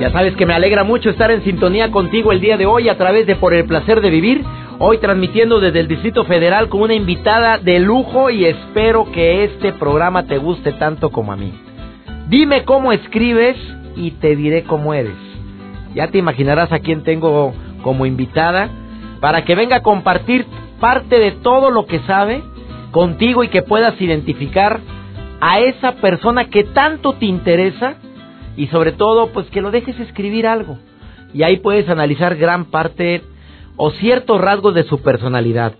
Ya 0.00 0.12
sabes 0.12 0.36
que 0.36 0.46
me 0.46 0.54
alegra 0.54 0.84
mucho 0.84 1.10
estar 1.10 1.32
en 1.32 1.42
sintonía 1.42 1.90
contigo 1.90 2.30
el 2.30 2.40
día 2.40 2.56
de 2.56 2.66
hoy 2.66 2.88
a 2.88 2.96
través 2.96 3.26
de 3.26 3.34
Por 3.34 3.52
el 3.52 3.64
placer 3.64 4.00
de 4.00 4.10
vivir. 4.10 4.44
Hoy 4.78 4.98
transmitiendo 4.98 5.58
desde 5.58 5.80
el 5.80 5.88
Distrito 5.88 6.24
Federal 6.24 6.68
con 6.68 6.82
una 6.82 6.94
invitada 6.94 7.58
de 7.58 7.80
lujo 7.80 8.30
y 8.30 8.44
espero 8.44 9.10
que 9.10 9.42
este 9.42 9.72
programa 9.72 10.22
te 10.22 10.38
guste 10.38 10.72
tanto 10.74 11.10
como 11.10 11.32
a 11.32 11.36
mí. 11.36 11.52
Dime 12.28 12.62
cómo 12.62 12.92
escribes 12.92 13.56
y 13.96 14.12
te 14.12 14.36
diré 14.36 14.62
cómo 14.62 14.94
eres. 14.94 15.16
Ya 15.96 16.06
te 16.06 16.18
imaginarás 16.18 16.70
a 16.70 16.78
quién 16.78 17.02
tengo 17.02 17.52
como 17.82 18.06
invitada 18.06 18.70
para 19.20 19.44
que 19.44 19.56
venga 19.56 19.78
a 19.78 19.82
compartir 19.82 20.46
parte 20.78 21.18
de 21.18 21.32
todo 21.32 21.72
lo 21.72 21.86
que 21.86 21.98
sabe 22.06 22.44
contigo 22.92 23.42
y 23.42 23.48
que 23.48 23.62
puedas 23.62 24.00
identificar 24.00 24.78
a 25.40 25.58
esa 25.58 25.96
persona 25.96 26.44
que 26.50 26.62
tanto 26.62 27.14
te 27.14 27.26
interesa 27.26 27.96
y 28.58 28.66
sobre 28.66 28.92
todo 28.92 29.28
pues 29.28 29.46
que 29.46 29.62
lo 29.62 29.70
dejes 29.70 29.98
escribir 30.00 30.46
algo 30.46 30.78
y 31.32 31.44
ahí 31.44 31.58
puedes 31.58 31.88
analizar 31.88 32.36
gran 32.36 32.66
parte 32.66 33.22
o 33.76 33.92
ciertos 33.92 34.40
rasgos 34.40 34.74
de 34.74 34.82
su 34.82 35.00
personalidad. 35.00 35.74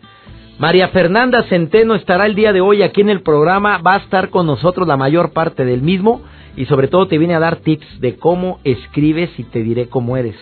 María 0.59 0.89
Fernanda 0.89 1.43
Centeno 1.45 1.95
estará 1.97 2.27
el 2.27 2.37
día 2.37 2.53
de 2.53 2.61
hoy 2.61 2.83
aquí 2.83 3.01
en 3.01 3.11
el 3.11 3.23
programa, 3.23 3.79
va 3.79 3.95
a 3.95 3.99
estar 3.99 4.31
con 4.31 4.47
nosotros 4.47 4.87
la 4.87 4.97
mayor 4.97 5.33
parte 5.33 5.65
del 5.65 5.83
mismo 5.83 6.23
y 6.56 6.67
sobre 6.67 6.87
todo 6.89 7.09
te 7.09 7.19
viene 7.19 7.34
a 7.34 7.41
dar 7.41 7.56
tips 7.56 8.01
de 8.01 8.17
cómo 8.17 8.61
escribes 8.62 9.31
y 9.39 9.45
te 9.45 9.62
diré 9.62 9.89
cómo 9.89 10.17
eres. 10.17 10.37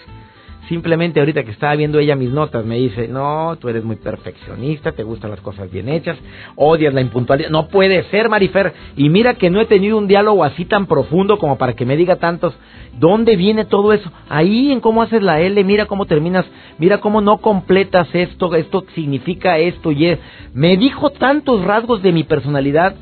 Simplemente 0.68 1.20
ahorita 1.20 1.44
que 1.44 1.52
estaba 1.52 1.76
viendo 1.76 2.00
ella 2.00 2.16
mis 2.16 2.30
notas, 2.30 2.64
me 2.64 2.76
dice, 2.76 3.06
no, 3.06 3.56
tú 3.60 3.68
eres 3.68 3.84
muy 3.84 3.96
perfeccionista, 3.96 4.90
te 4.90 5.04
gustan 5.04 5.30
las 5.30 5.40
cosas 5.40 5.70
bien 5.70 5.88
hechas, 5.88 6.18
odias 6.56 6.92
la 6.92 7.00
impuntualidad. 7.00 7.50
No 7.50 7.68
puede 7.68 8.02
ser, 8.10 8.28
Marifer. 8.28 8.72
Y 8.96 9.08
mira 9.08 9.34
que 9.34 9.48
no 9.48 9.60
he 9.60 9.66
tenido 9.66 9.96
un 9.96 10.08
diálogo 10.08 10.42
así 10.42 10.64
tan 10.64 10.86
profundo 10.86 11.38
como 11.38 11.56
para 11.56 11.74
que 11.74 11.86
me 11.86 11.96
diga 11.96 12.16
tantos, 12.16 12.52
¿dónde 12.98 13.36
viene 13.36 13.64
todo 13.64 13.92
eso? 13.92 14.10
Ahí 14.28 14.72
en 14.72 14.80
cómo 14.80 15.02
haces 15.02 15.22
la 15.22 15.40
L, 15.40 15.62
mira 15.62 15.86
cómo 15.86 16.06
terminas, 16.06 16.44
mira 16.78 16.98
cómo 16.98 17.20
no 17.20 17.38
completas 17.38 18.08
esto, 18.12 18.54
esto 18.56 18.84
significa 18.94 19.58
esto 19.58 19.92
y 19.92 20.06
es. 20.06 20.18
Me 20.52 20.76
dijo 20.76 21.10
tantos 21.10 21.64
rasgos 21.64 22.02
de 22.02 22.10
mi 22.10 22.24
personalidad 22.24 22.96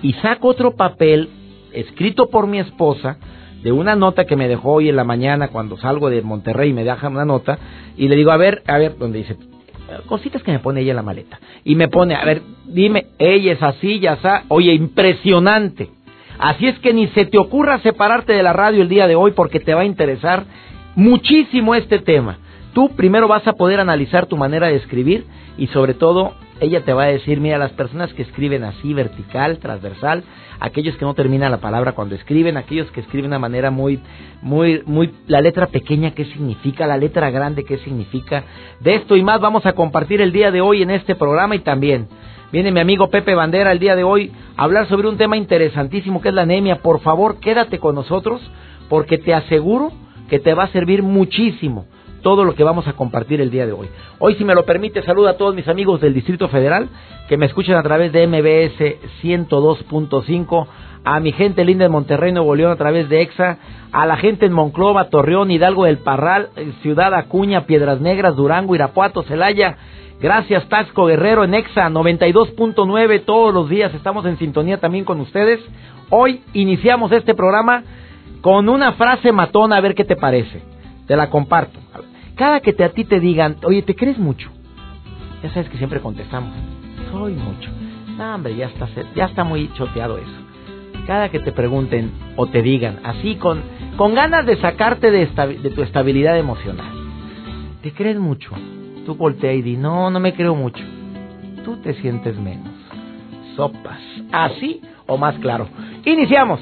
y 0.00 0.14
saco 0.14 0.48
otro 0.48 0.76
papel 0.76 1.28
escrito 1.72 2.30
por 2.30 2.46
mi 2.46 2.58
esposa 2.58 3.18
de 3.66 3.72
una 3.72 3.96
nota 3.96 4.26
que 4.26 4.36
me 4.36 4.46
dejó 4.46 4.74
hoy 4.74 4.88
en 4.88 4.94
la 4.94 5.02
mañana 5.02 5.48
cuando 5.48 5.76
salgo 5.76 6.08
de 6.08 6.22
Monterrey 6.22 6.72
me 6.72 6.84
deja 6.84 7.08
una 7.08 7.24
nota 7.24 7.58
y 7.96 8.06
le 8.06 8.14
digo, 8.14 8.30
a 8.30 8.36
ver, 8.36 8.62
a 8.68 8.78
ver, 8.78 8.96
donde 8.96 9.18
dice, 9.18 9.36
cositas 10.06 10.40
que 10.44 10.52
me 10.52 10.60
pone 10.60 10.82
ella 10.82 10.92
en 10.92 10.96
la 10.96 11.02
maleta. 11.02 11.40
Y 11.64 11.74
me 11.74 11.88
pone, 11.88 12.14
a 12.14 12.24
ver, 12.24 12.42
dime, 12.66 13.06
ella 13.18 13.54
es 13.54 13.62
así, 13.64 13.98
ya 13.98 14.12
está, 14.12 14.44
oye, 14.46 14.72
impresionante. 14.72 15.90
Así 16.38 16.68
es 16.68 16.78
que 16.78 16.94
ni 16.94 17.08
se 17.08 17.24
te 17.24 17.38
ocurra 17.38 17.80
separarte 17.80 18.34
de 18.34 18.44
la 18.44 18.52
radio 18.52 18.82
el 18.82 18.88
día 18.88 19.08
de 19.08 19.16
hoy 19.16 19.32
porque 19.32 19.58
te 19.58 19.74
va 19.74 19.80
a 19.80 19.84
interesar 19.84 20.44
muchísimo 20.94 21.74
este 21.74 21.98
tema. 21.98 22.38
Tú 22.76 22.90
primero 22.90 23.26
vas 23.26 23.48
a 23.48 23.54
poder 23.54 23.80
analizar 23.80 24.26
tu 24.26 24.36
manera 24.36 24.66
de 24.66 24.76
escribir 24.76 25.24
y 25.56 25.68
sobre 25.68 25.94
todo 25.94 26.34
ella 26.60 26.84
te 26.84 26.92
va 26.92 27.04
a 27.04 27.06
decir, 27.06 27.40
mira, 27.40 27.56
las 27.56 27.72
personas 27.72 28.12
que 28.12 28.20
escriben 28.20 28.64
así, 28.64 28.92
vertical, 28.92 29.60
transversal, 29.60 30.24
aquellos 30.60 30.94
que 30.98 31.06
no 31.06 31.14
terminan 31.14 31.50
la 31.50 31.56
palabra 31.62 31.92
cuando 31.92 32.14
escriben, 32.14 32.58
aquellos 32.58 32.90
que 32.90 33.00
escriben 33.00 33.30
de 33.30 33.36
una 33.36 33.38
manera 33.38 33.70
muy, 33.70 34.00
muy, 34.42 34.82
muy, 34.84 35.10
la 35.26 35.40
letra 35.40 35.68
pequeña, 35.68 36.10
qué 36.10 36.26
significa, 36.26 36.86
la 36.86 36.98
letra 36.98 37.30
grande, 37.30 37.64
qué 37.64 37.78
significa. 37.78 38.44
De 38.80 38.96
esto 38.96 39.16
y 39.16 39.22
más 39.22 39.40
vamos 39.40 39.64
a 39.64 39.72
compartir 39.72 40.20
el 40.20 40.30
día 40.30 40.50
de 40.50 40.60
hoy 40.60 40.82
en 40.82 40.90
este 40.90 41.14
programa 41.14 41.56
y 41.56 41.60
también 41.60 42.08
viene 42.52 42.72
mi 42.72 42.80
amigo 42.80 43.08
Pepe 43.08 43.34
Bandera 43.34 43.72
el 43.72 43.78
día 43.78 43.96
de 43.96 44.04
hoy 44.04 44.32
a 44.54 44.64
hablar 44.64 44.86
sobre 44.88 45.08
un 45.08 45.16
tema 45.16 45.38
interesantísimo 45.38 46.20
que 46.20 46.28
es 46.28 46.34
la 46.34 46.42
anemia. 46.42 46.82
Por 46.82 47.00
favor, 47.00 47.40
quédate 47.40 47.78
con 47.78 47.94
nosotros 47.94 48.42
porque 48.90 49.16
te 49.16 49.32
aseguro 49.32 49.92
que 50.28 50.40
te 50.40 50.52
va 50.52 50.64
a 50.64 50.72
servir 50.72 51.02
muchísimo 51.02 51.86
todo 52.26 52.44
lo 52.44 52.56
que 52.56 52.64
vamos 52.64 52.88
a 52.88 52.94
compartir 52.94 53.40
el 53.40 53.52
día 53.52 53.66
de 53.66 53.72
hoy. 53.72 53.88
Hoy, 54.18 54.34
si 54.34 54.44
me 54.44 54.56
lo 54.56 54.64
permite, 54.64 55.00
saludo 55.04 55.28
a 55.28 55.36
todos 55.36 55.54
mis 55.54 55.68
amigos 55.68 56.00
del 56.00 56.12
Distrito 56.12 56.48
Federal 56.48 56.88
que 57.28 57.36
me 57.36 57.46
escuchan 57.46 57.76
a 57.76 57.84
través 57.84 58.10
de 58.10 58.26
MBS 58.26 59.22
102.5, 59.22 60.66
a 61.04 61.20
mi 61.20 61.30
gente 61.30 61.64
linda 61.64 61.84
en 61.84 61.92
Monterrey, 61.92 62.32
Nuevo 62.32 62.56
León 62.56 62.72
a 62.72 62.76
través 62.76 63.08
de 63.08 63.22
EXA, 63.22 63.58
a 63.92 64.06
la 64.06 64.16
gente 64.16 64.44
en 64.44 64.52
Monclova, 64.52 65.08
Torreón, 65.08 65.52
Hidalgo 65.52 65.84
del 65.84 65.98
Parral, 65.98 66.48
Ciudad 66.82 67.14
Acuña, 67.14 67.64
Piedras 67.64 68.00
Negras, 68.00 68.34
Durango, 68.34 68.74
Irapuato, 68.74 69.22
Celaya. 69.22 69.76
Gracias 70.20 70.68
Tasco 70.68 71.06
Guerrero 71.06 71.44
en 71.44 71.54
EXA 71.54 71.88
92.9 71.90 73.24
todos 73.24 73.54
los 73.54 73.68
días. 73.68 73.94
Estamos 73.94 74.26
en 74.26 74.36
sintonía 74.36 74.80
también 74.80 75.04
con 75.04 75.20
ustedes. 75.20 75.60
Hoy 76.10 76.42
iniciamos 76.54 77.12
este 77.12 77.36
programa 77.36 77.84
con 78.40 78.68
una 78.68 78.94
frase 78.94 79.30
matona, 79.30 79.76
a 79.76 79.80
ver 79.80 79.94
qué 79.94 80.04
te 80.04 80.16
parece. 80.16 80.60
Te 81.06 81.14
la 81.14 81.30
comparto. 81.30 81.78
Cada 82.36 82.60
que 82.60 82.74
te, 82.74 82.84
a 82.84 82.90
ti 82.90 83.04
te 83.04 83.18
digan, 83.18 83.56
oye, 83.64 83.82
¿te 83.82 83.94
crees 83.94 84.18
mucho? 84.18 84.50
Ya 85.42 85.50
sabes 85.50 85.68
que 85.70 85.78
siempre 85.78 86.00
contestamos, 86.00 86.52
soy 87.10 87.32
mucho. 87.32 87.70
No, 88.18 88.34
hombre, 88.34 88.54
ya 88.56 88.66
está, 88.66 88.88
ya 89.14 89.24
está 89.24 89.42
muy 89.42 89.72
choteado 89.72 90.18
eso. 90.18 91.06
Cada 91.06 91.30
que 91.30 91.40
te 91.40 91.52
pregunten 91.52 92.12
o 92.36 92.46
te 92.46 92.60
digan, 92.62 93.00
así 93.04 93.36
con, 93.36 93.62
con 93.96 94.14
ganas 94.14 94.44
de 94.44 94.56
sacarte 94.60 95.10
de, 95.10 95.26
de 95.26 95.70
tu 95.70 95.82
estabilidad 95.82 96.38
emocional, 96.38 96.92
¿te 97.82 97.92
crees 97.92 98.18
mucho? 98.18 98.50
Tú 99.06 99.14
voltea 99.14 99.52
y 99.52 99.62
di, 99.62 99.76
no, 99.76 100.10
no 100.10 100.20
me 100.20 100.34
creo 100.34 100.54
mucho. 100.54 100.82
Tú 101.64 101.78
te 101.78 101.94
sientes 101.94 102.36
menos. 102.38 102.68
Sopas. 103.56 104.00
Así 104.32 104.82
o 105.06 105.16
más 105.16 105.36
claro. 105.38 105.68
Iniciamos. 106.04 106.60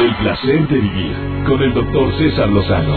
El 0.00 0.16
placer 0.16 0.66
de 0.66 0.78
vivir 0.80 1.14
con 1.46 1.62
el 1.62 1.74
doctor 1.74 2.16
César 2.16 2.48
Lozano. 2.48 2.96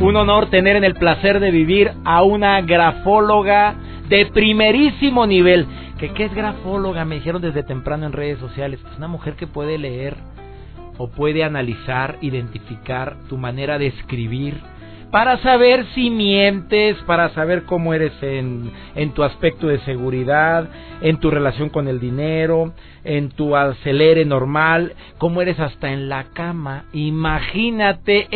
Un 0.00 0.16
honor 0.16 0.50
tener 0.50 0.74
en 0.74 0.82
el 0.82 0.94
placer 0.94 1.38
de 1.38 1.52
vivir 1.52 1.92
a 2.04 2.24
una 2.24 2.60
grafóloga 2.62 3.76
de 4.08 4.26
primerísimo 4.26 5.28
nivel. 5.28 5.68
¿Qué, 5.98 6.12
¿Qué 6.12 6.24
es 6.24 6.34
grafóloga? 6.34 7.04
Me 7.04 7.14
dijeron 7.14 7.40
desde 7.40 7.62
temprano 7.62 8.04
en 8.04 8.12
redes 8.12 8.40
sociales. 8.40 8.80
Es 8.90 8.98
una 8.98 9.06
mujer 9.06 9.36
que 9.36 9.46
puede 9.46 9.78
leer 9.78 10.16
o 10.98 11.08
puede 11.08 11.44
analizar, 11.44 12.18
identificar 12.20 13.18
tu 13.28 13.38
manera 13.38 13.78
de 13.78 13.86
escribir 13.86 14.60
para 15.10 15.38
saber 15.38 15.86
si 15.94 16.10
mientes, 16.10 16.96
para 17.06 17.30
saber 17.30 17.64
cómo 17.64 17.94
eres 17.94 18.12
en, 18.22 18.70
en 18.94 19.12
tu 19.12 19.22
aspecto 19.22 19.68
de 19.68 19.78
seguridad, 19.80 20.68
en 21.00 21.18
tu 21.18 21.30
relación 21.30 21.68
con 21.68 21.88
el 21.88 22.00
dinero, 22.00 22.72
en 23.04 23.30
tu 23.30 23.56
acelere 23.56 24.24
normal, 24.24 24.94
cómo 25.18 25.40
eres 25.40 25.58
hasta 25.60 25.92
en 25.92 26.08
la 26.08 26.24
cama. 26.34 26.84
Imagínate, 26.92 28.28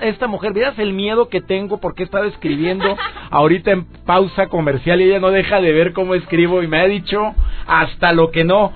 esta 0.00 0.26
mujer, 0.26 0.52
¿vieras 0.52 0.78
el 0.78 0.92
miedo 0.92 1.28
que 1.28 1.40
tengo 1.40 1.78
porque 1.80 2.02
he 2.02 2.06
estado 2.06 2.24
escribiendo 2.24 2.96
ahorita 3.30 3.70
en 3.70 3.84
pausa 4.04 4.48
comercial 4.48 5.00
y 5.00 5.04
ella 5.04 5.20
no 5.20 5.30
deja 5.30 5.60
de 5.60 5.72
ver 5.72 5.92
cómo 5.92 6.14
escribo 6.14 6.62
y 6.62 6.68
me 6.68 6.80
ha 6.80 6.86
dicho 6.86 7.34
hasta 7.66 8.12
lo 8.12 8.30
que 8.30 8.44
no. 8.44 8.72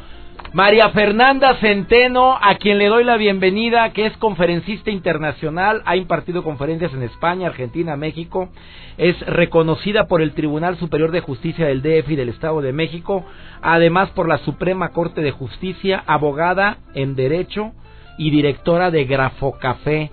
María 0.53 0.91
Fernanda 0.91 1.57
Centeno, 1.61 2.37
a 2.39 2.57
quien 2.57 2.77
le 2.77 2.89
doy 2.89 3.05
la 3.05 3.17
bienvenida, 3.17 3.91
que 3.95 4.05
es 4.05 4.15
conferencista 4.19 4.91
internacional, 4.91 5.83
ha 5.87 5.97
impartido 5.97 6.43
conferencias 6.45 6.93
en 6.93 7.03
España, 7.03 7.47
Argentina, 7.47 7.97
México, 7.97 8.51
es 8.99 9.19
reconocida 9.21 10.07
por 10.09 10.21
el 10.21 10.35
Tribunal 10.35 10.77
Superior 10.77 11.11
de 11.11 11.21
Justicia 11.21 11.67
del 11.67 11.81
DF 11.81 12.11
y 12.11 12.17
del 12.17 12.29
Estado 12.29 12.61
de 12.61 12.75
México, 12.75 13.25
además 13.63 14.11
por 14.11 14.29
la 14.29 14.39
Suprema 14.39 14.91
Corte 14.91 15.23
de 15.23 15.31
Justicia, 15.31 16.05
abogada 16.07 16.77
en 16.95 17.15
Derecho 17.15 17.73
y 18.19 18.29
directora 18.31 18.91
de 18.91 19.07
Grafocafé, 19.07 20.11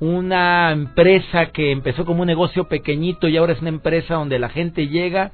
una 0.00 0.72
empresa 0.72 1.46
que 1.46 1.70
empezó 1.70 2.04
como 2.04 2.22
un 2.22 2.26
negocio 2.26 2.64
pequeñito 2.64 3.28
y 3.28 3.36
ahora 3.36 3.52
es 3.52 3.60
una 3.60 3.70
empresa 3.70 4.14
donde 4.14 4.40
la 4.40 4.48
gente 4.48 4.88
llega 4.88 5.30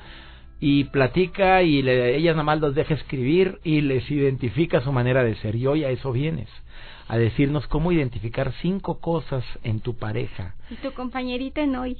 y 0.64 0.84
platica 0.84 1.62
y 1.62 1.82
le, 1.82 2.14
ella 2.16 2.30
nada 2.30 2.44
más 2.44 2.60
los 2.60 2.76
deja 2.76 2.94
escribir 2.94 3.58
y 3.64 3.80
les 3.80 4.08
identifica 4.08 4.80
su 4.80 4.92
manera 4.92 5.24
de 5.24 5.34
ser. 5.34 5.56
Y 5.56 5.66
hoy 5.66 5.82
a 5.82 5.90
eso 5.90 6.12
vienes, 6.12 6.48
a 7.08 7.18
decirnos 7.18 7.66
cómo 7.66 7.90
identificar 7.90 8.52
cinco 8.62 9.00
cosas 9.00 9.44
en 9.64 9.80
tu 9.80 9.96
pareja. 9.96 10.54
Y 10.70 10.76
tu 10.76 10.92
compañerita 10.92 11.62
en 11.62 11.74
hoy. 11.74 11.96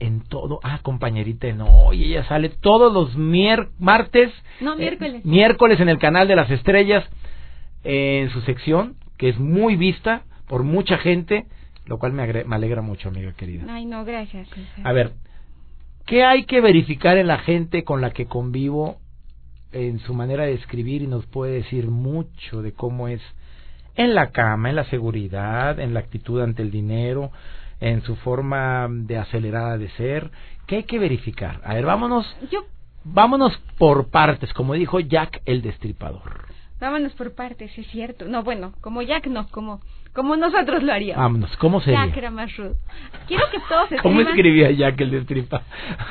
en 0.00 0.22
todo. 0.24 0.58
Ah, 0.62 0.80
compañerita, 0.82 1.52
no. 1.52 1.92
Y 1.92 2.04
ella 2.04 2.26
sale 2.26 2.48
todos 2.48 2.94
los 2.94 3.14
mier 3.14 3.68
martes. 3.78 4.32
No, 4.62 4.74
miércoles. 4.74 5.22
miércoles 5.26 5.78
en 5.78 5.90
el 5.90 5.98
canal 5.98 6.26
de 6.26 6.36
las 6.36 6.50
estrellas, 6.50 7.04
en 7.84 8.30
su 8.30 8.40
sección, 8.40 8.96
que 9.18 9.28
es 9.28 9.38
muy 9.38 9.76
vista 9.76 10.22
por 10.48 10.62
mucha 10.62 10.96
gente, 10.96 11.44
lo 11.84 11.98
cual 11.98 12.14
me, 12.14 12.26
me 12.44 12.56
alegra 12.56 12.80
mucho, 12.80 13.10
amiga 13.10 13.34
querida. 13.34 13.64
Ay, 13.68 13.84
no, 13.84 14.02
gracias. 14.06 14.48
A 14.82 14.92
ver, 14.92 15.12
¿qué 16.06 16.24
hay 16.24 16.44
que 16.44 16.60
verificar 16.60 17.16
en 17.16 17.26
la 17.26 17.38
gente 17.38 17.84
con 17.84 18.00
la 18.00 18.10
que 18.10 18.26
convivo 18.26 18.98
en 19.72 19.98
su 20.00 20.14
manera 20.14 20.44
de 20.44 20.54
escribir 20.54 21.02
y 21.02 21.06
nos 21.06 21.26
puede 21.26 21.54
decir 21.54 21.88
mucho 21.88 22.62
de 22.62 22.72
cómo 22.72 23.08
es 23.08 23.22
en 23.94 24.14
la 24.14 24.30
cama, 24.30 24.70
en 24.70 24.76
la 24.76 24.84
seguridad, 24.84 25.78
en 25.78 25.94
la 25.94 26.00
actitud 26.00 26.40
ante 26.40 26.62
el 26.62 26.70
dinero, 26.70 27.30
en 27.80 28.02
su 28.02 28.16
forma 28.16 28.88
de 28.90 29.18
acelerada 29.18 29.78
de 29.78 29.90
ser. 29.90 30.30
¿Qué 30.66 30.76
hay 30.76 30.84
que 30.84 30.98
verificar? 30.98 31.60
A 31.64 31.74
ver, 31.74 31.84
vámonos. 31.84 32.26
Yo... 32.50 32.64
Vámonos 33.04 33.58
por 33.78 34.10
partes, 34.10 34.52
como 34.52 34.74
dijo 34.74 35.00
Jack 35.00 35.42
el 35.44 35.60
Destripador. 35.60 36.46
Vámonos 36.80 37.12
por 37.14 37.34
partes, 37.34 37.76
es 37.76 37.86
cierto. 37.88 38.26
No, 38.26 38.44
bueno, 38.44 38.74
como 38.80 39.02
Jack 39.02 39.26
no, 39.26 39.48
como 39.48 39.80
como 40.12 40.36
nosotros 40.36 40.82
lo 40.82 40.92
haríamos. 40.92 41.22
Vámonos, 41.22 41.56
¿cómo 41.56 41.80
sería? 41.80 42.06
Jack 42.06 42.16
era 42.18 42.30
más 42.30 42.54
rudo. 42.56 42.76
Quiero 43.26 43.44
que 43.50 43.58
todos 43.60 43.84
escriban... 43.92 44.02
¿Cómo 44.02 44.20
escribía 44.20 44.70
Jack 44.70 45.00
el 45.00 45.10
destripa? 45.10 45.62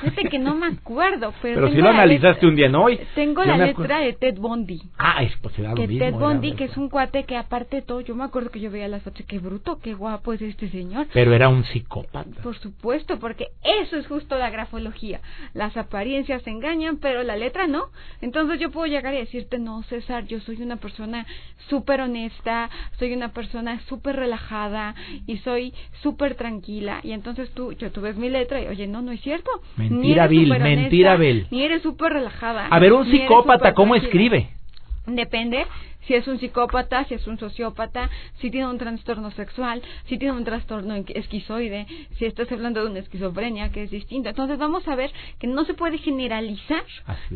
Fíjate 0.01 0.29
que 0.29 0.39
no 0.39 0.55
me 0.55 0.67
acuerdo, 0.67 1.33
pero... 1.41 1.61
Pero 1.61 1.69
si 1.69 1.81
lo 1.81 1.89
analizaste 1.89 2.47
un 2.47 2.55
día, 2.55 2.69
¿no? 2.69 2.85
Hoy, 2.85 2.99
tengo 3.13 3.43
la 3.43 3.57
letra 3.57 3.99
de 3.99 4.13
Ted 4.13 4.37
Bundy. 4.37 4.81
Ah, 4.97 5.21
es 5.21 5.35
pues 5.37 5.57
era 5.59 5.73
que 5.73 5.83
lo 5.83 5.87
mismo. 5.87 6.05
Ted 6.05 6.13
Bundy, 6.13 6.53
que 6.53 6.63
es 6.65 6.77
un 6.77 6.89
cuate 6.89 7.25
que 7.25 7.37
aparte 7.37 7.77
de 7.77 7.81
todo, 7.83 8.01
yo 8.01 8.15
me 8.15 8.23
acuerdo 8.23 8.49
que 8.49 8.59
yo 8.59 8.71
veía 8.71 8.87
las 8.87 9.03
fotos, 9.03 9.25
qué 9.27 9.39
bruto, 9.39 9.79
qué 9.79 9.93
guapo 9.93 10.33
es 10.33 10.41
este 10.41 10.69
señor. 10.69 11.07
Pero 11.13 11.33
era 11.33 11.49
un 11.49 11.63
psicópata. 11.65 12.41
Por 12.41 12.57
supuesto, 12.57 13.19
porque 13.19 13.49
eso 13.63 13.97
es 13.97 14.07
justo 14.07 14.37
la 14.37 14.49
grafología. 14.49 15.21
Las 15.53 15.77
apariencias 15.77 16.45
engañan, 16.47 16.97
pero 16.97 17.21
la 17.23 17.35
letra 17.35 17.67
no. 17.67 17.89
Entonces 18.21 18.59
yo 18.59 18.71
puedo 18.71 18.87
llegar 18.87 19.13
y 19.13 19.17
decirte, 19.17 19.59
no, 19.59 19.83
César, 19.83 20.25
yo 20.25 20.39
soy 20.39 20.61
una 20.61 20.77
persona 20.77 21.25
súper 21.69 22.01
honesta, 22.01 22.69
soy 22.97 23.13
una 23.13 23.29
persona 23.29 23.79
súper 23.91 24.15
relajada, 24.15 24.95
y 25.27 25.37
soy 25.39 25.73
súper 26.01 26.35
tranquila. 26.35 27.01
Y 27.03 27.11
entonces 27.11 27.51
tú, 27.51 27.73
yo 27.73 27.91
tú 27.91 27.99
ves 27.99 28.15
mi 28.15 28.29
letra 28.29 28.61
y, 28.61 28.67
oye, 28.67 28.87
no, 28.87 29.01
no 29.01 29.11
es 29.11 29.21
cierto. 29.21 29.51
Mentira 29.75 30.27
vil, 30.27 30.49
mentira 30.57 31.17
vil. 31.17 31.47
Ni 31.51 31.63
eres 31.63 31.81
súper 31.81 32.13
relajada. 32.13 32.67
A 32.67 32.79
ver, 32.79 32.93
un 32.93 33.05
psicópata, 33.11 33.73
¿cómo 33.73 33.95
escribe? 33.95 34.60
Depende 35.05 35.65
si 36.05 36.13
es 36.13 36.27
un 36.27 36.39
psicópata, 36.39 37.05
si 37.05 37.15
es 37.15 37.25
un 37.27 37.39
sociópata, 37.39 38.09
si 38.39 38.51
tiene 38.51 38.67
un 38.67 38.77
trastorno 38.77 39.31
sexual, 39.31 39.81
si 40.05 40.17
tiene 40.17 40.35
un 40.35 40.43
trastorno 40.43 40.95
esquizoide, 40.95 41.87
si 42.17 42.25
estás 42.25 42.51
hablando 42.51 42.83
de 42.83 42.89
una 42.89 42.99
esquizofrenia 42.99 43.71
que 43.71 43.83
es 43.83 43.91
distinta. 43.91 44.29
Entonces 44.29 44.57
vamos 44.57 44.87
a 44.87 44.95
ver 44.95 45.11
que 45.39 45.47
no 45.47 45.65
se 45.65 45.73
puede 45.73 45.97
generalizar, 45.97 46.83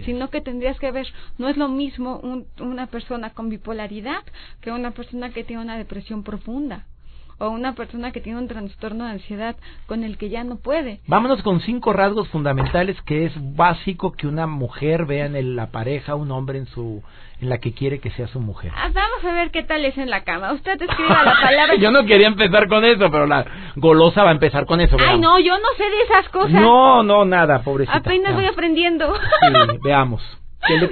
sino 0.06 0.30
que 0.30 0.42
tendrías 0.42 0.80
que 0.80 0.92
ver, 0.92 1.08
no 1.38 1.48
es 1.50 1.58
lo 1.58 1.68
mismo 1.68 2.22
una 2.60 2.88
persona 2.88 3.32
con 3.32 3.50
bipolaridad 3.50 4.24
que 4.62 4.72
una 4.72 4.92
persona 4.92 5.30
que 5.32 5.44
tiene 5.44 5.62
una 5.62 5.78
depresión 5.78 6.24
profunda 6.24 6.86
o 7.38 7.50
una 7.50 7.76
persona 7.76 8.12
que 8.12 8.22
tiene 8.22 8.40
un 8.40 8.48
trastorno 8.48 9.06
de 9.06 9.12
ansiedad 9.12 9.56
con 9.88 10.04
el 10.04 10.18
que 10.18 10.30
ya 10.30 10.44
no 10.44 10.58
puede. 10.58 11.02
Vámonos 11.08 11.42
con 11.44 11.60
cinco 11.62 11.92
rasgos 11.94 12.30
fundamentales 12.30 12.96
que 13.02 13.26
es 13.26 13.34
básico 13.56 14.14
que 14.14 14.28
una 14.28 14.48
mujer 14.48 15.06
vea 15.06 15.26
en 15.26 15.56
la 15.56 15.68
pareja, 15.68 16.16
un 16.16 16.32
hombre 16.32 16.60
en 16.60 16.68
su 16.68 17.04
en 17.42 17.50
la 17.50 17.58
que 17.58 17.74
quiere 17.74 18.00
que 18.00 18.12
sea 18.12 18.28
su 18.28 18.40
mujer. 18.40 18.72
Ah, 18.76 18.90
vamos 18.94 19.24
a 19.26 19.34
ver 19.34 19.52
qué 19.52 19.64
tal 19.64 19.84
es 19.86 19.98
en 19.98 20.10
la 20.10 20.24
cama. 20.24 20.54
Usted 20.54 20.82
escriba 20.82 21.24
la 21.24 21.36
palabra. 21.42 21.76
yo 21.80 21.92
no 21.92 22.06
quería 22.06 22.28
empezar 22.28 22.68
con 22.68 22.86
eso, 22.86 23.12
pero 23.12 23.28
la 23.28 23.46
golosa 23.76 24.24
va 24.24 24.30
a 24.30 24.34
empezar 24.34 24.66
con 24.66 24.82
eso. 24.82 24.96
Ay, 25.00 25.20
no, 25.20 25.40
yo 25.40 25.58
no 25.58 25.68
sé 25.78 25.84
de 25.84 26.02
esas 26.04 26.30
cosas. 26.30 26.52
No, 26.52 27.04
no, 27.04 27.26
nada, 27.26 27.62
pobrecita. 27.62 27.98
Apenas 27.98 28.34
voy 28.34 28.46
aprendiendo. 28.46 29.14
Sí, 29.16 29.78
veamos. 29.84 30.22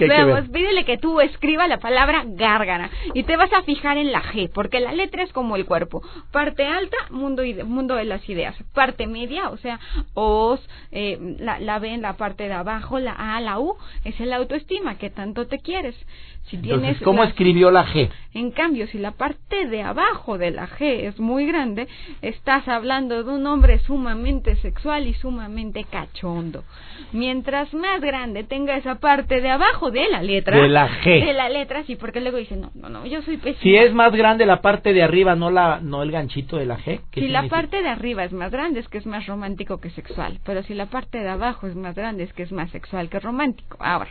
Veamos, 0.07 0.49
pídele 0.49 0.85
que 0.85 0.97
tú 0.97 1.19
escriba 1.21 1.67
la 1.67 1.77
palabra 1.77 2.23
gárgara 2.25 2.89
y 3.13 3.23
te 3.23 3.37
vas 3.37 3.51
a 3.53 3.63
fijar 3.63 3.97
en 3.97 4.11
la 4.11 4.21
G, 4.21 4.49
porque 4.53 4.79
la 4.79 4.93
letra 4.93 5.23
es 5.23 5.31
como 5.33 5.55
el 5.55 5.65
cuerpo. 5.65 6.01
Parte 6.31 6.65
alta, 6.65 6.97
mundo, 7.09 7.43
mundo 7.65 7.95
de 7.95 8.05
las 8.05 8.27
ideas. 8.29 8.55
Parte 8.73 9.07
media, 9.07 9.49
o 9.49 9.57
sea, 9.57 9.79
os, 10.13 10.59
eh, 10.91 11.17
la, 11.39 11.59
la 11.59 11.79
B 11.79 11.93
en 11.93 12.01
la 12.01 12.13
parte 12.17 12.47
de 12.47 12.53
abajo, 12.53 12.99
la 12.99 13.13
A, 13.13 13.39
la 13.41 13.59
U, 13.59 13.75
es 14.03 14.19
el 14.19 14.33
autoestima, 14.33 14.97
que 14.97 15.09
tanto 15.09 15.47
te 15.47 15.59
quieres. 15.59 15.95
Si 16.45 16.59
¿cómo 17.03 17.23
escribió 17.23 17.71
la 17.71 17.85
G? 17.85 18.09
En 18.33 18.51
cambio, 18.51 18.87
si 18.87 18.97
la 18.97 19.11
parte 19.11 19.67
de 19.67 19.81
abajo 19.81 20.37
de 20.37 20.51
la 20.51 20.67
G 20.67 21.07
es 21.07 21.19
muy 21.19 21.45
grande, 21.45 21.87
estás 22.21 22.67
hablando 22.67 23.23
de 23.23 23.31
un 23.31 23.45
hombre 23.47 23.79
sumamente 23.79 24.55
sexual 24.57 25.07
y 25.07 25.13
sumamente 25.13 25.85
cachondo. 25.85 26.63
Mientras 27.11 27.73
más 27.73 28.01
grande 28.01 28.43
tenga 28.43 28.75
esa 28.75 28.95
parte 28.95 29.39
de 29.39 29.49
abajo 29.51 29.91
de 29.91 30.09
la 30.09 30.21
letra, 30.21 30.57
de 30.57 30.67
la 30.67 30.89
G, 30.89 31.25
de 31.25 31.33
la 31.33 31.49
letra, 31.49 31.83
sí, 31.83 31.95
porque 31.95 32.21
luego 32.21 32.37
dicen, 32.37 32.61
no, 32.61 32.71
no, 32.75 32.89
no, 32.89 33.05
yo 33.05 33.21
soy 33.21 33.37
pésimo. 33.37 33.61
Si 33.61 33.75
es 33.75 33.93
más 33.93 34.11
grande 34.11 34.45
la 34.45 34.61
parte 34.61 34.93
de 34.93 35.03
arriba, 35.03 35.35
no 35.35 35.49
la 35.49 35.79
no 35.79 36.03
el 36.03 36.11
ganchito 36.11 36.57
de 36.57 36.65
la 36.65 36.77
G. 36.77 36.99
Si 37.13 37.27
la 37.27 37.47
parte 37.47 37.81
de 37.81 37.89
arriba 37.89 38.23
es 38.25 38.33
más 38.33 38.51
grande, 38.51 38.79
es 38.79 38.89
que 38.89 38.97
es 38.97 39.05
más 39.05 39.25
romántico 39.27 39.79
que 39.79 39.91
sexual, 39.91 40.39
pero 40.43 40.63
si 40.63 40.73
la 40.73 40.87
parte 40.87 41.19
de 41.19 41.29
abajo 41.29 41.67
es 41.67 41.75
más 41.75 41.95
grande, 41.95 42.23
es 42.23 42.33
que 42.33 42.43
es 42.43 42.51
más 42.51 42.69
sexual 42.71 43.09
que 43.09 43.19
romántico. 43.19 43.77
Ahora, 43.79 44.09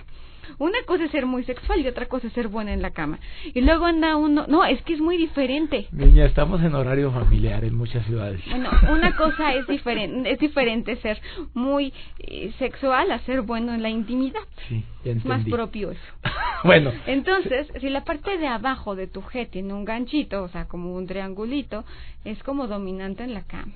una 0.58 0.78
cosa 0.86 1.04
es 1.04 1.10
ser 1.10 1.26
muy 1.26 1.44
sexual 1.44 1.80
y 1.80 1.88
otra 1.88 2.06
cosa 2.06 2.26
es 2.26 2.32
ser 2.32 2.48
buena 2.48 2.72
en 2.72 2.82
la 2.82 2.90
cama. 2.90 3.18
Y 3.54 3.60
luego 3.60 3.86
anda 3.86 4.16
uno, 4.16 4.46
no, 4.48 4.64
es 4.64 4.82
que 4.82 4.94
es 4.94 5.00
muy 5.00 5.16
diferente. 5.16 5.86
Niña, 5.92 6.26
estamos 6.26 6.62
en 6.62 6.74
horario 6.74 7.10
familiar 7.10 7.64
en 7.64 7.74
muchas 7.74 8.04
ciudades. 8.06 8.40
Bueno, 8.48 8.70
una 8.90 9.16
cosa 9.16 9.54
es 9.54 9.66
diferente, 9.66 10.30
es 10.30 10.38
diferente 10.38 10.96
ser 10.96 11.20
muy 11.54 11.92
eh, 12.18 12.52
sexual 12.58 13.10
a 13.10 13.18
ser 13.20 13.42
bueno 13.42 13.74
en 13.74 13.82
la 13.82 13.90
intimidad. 13.90 14.42
Sí, 14.68 14.84
ya 15.04 15.14
más 15.24 15.44
propio 15.44 15.90
eso. 15.90 16.00
bueno. 16.64 16.92
Entonces, 17.06 17.68
si 17.80 17.88
la 17.90 18.04
parte 18.04 18.38
de 18.38 18.46
abajo 18.46 18.94
de 18.94 19.06
tu 19.06 19.20
G 19.22 19.48
tiene 19.48 19.72
un 19.74 19.84
ganchito, 19.84 20.42
o 20.42 20.48
sea, 20.48 20.66
como 20.66 20.94
un 20.94 21.06
triangulito, 21.06 21.84
es 22.24 22.42
como 22.42 22.66
dominante 22.66 23.24
en 23.24 23.34
la 23.34 23.42
cama. 23.42 23.72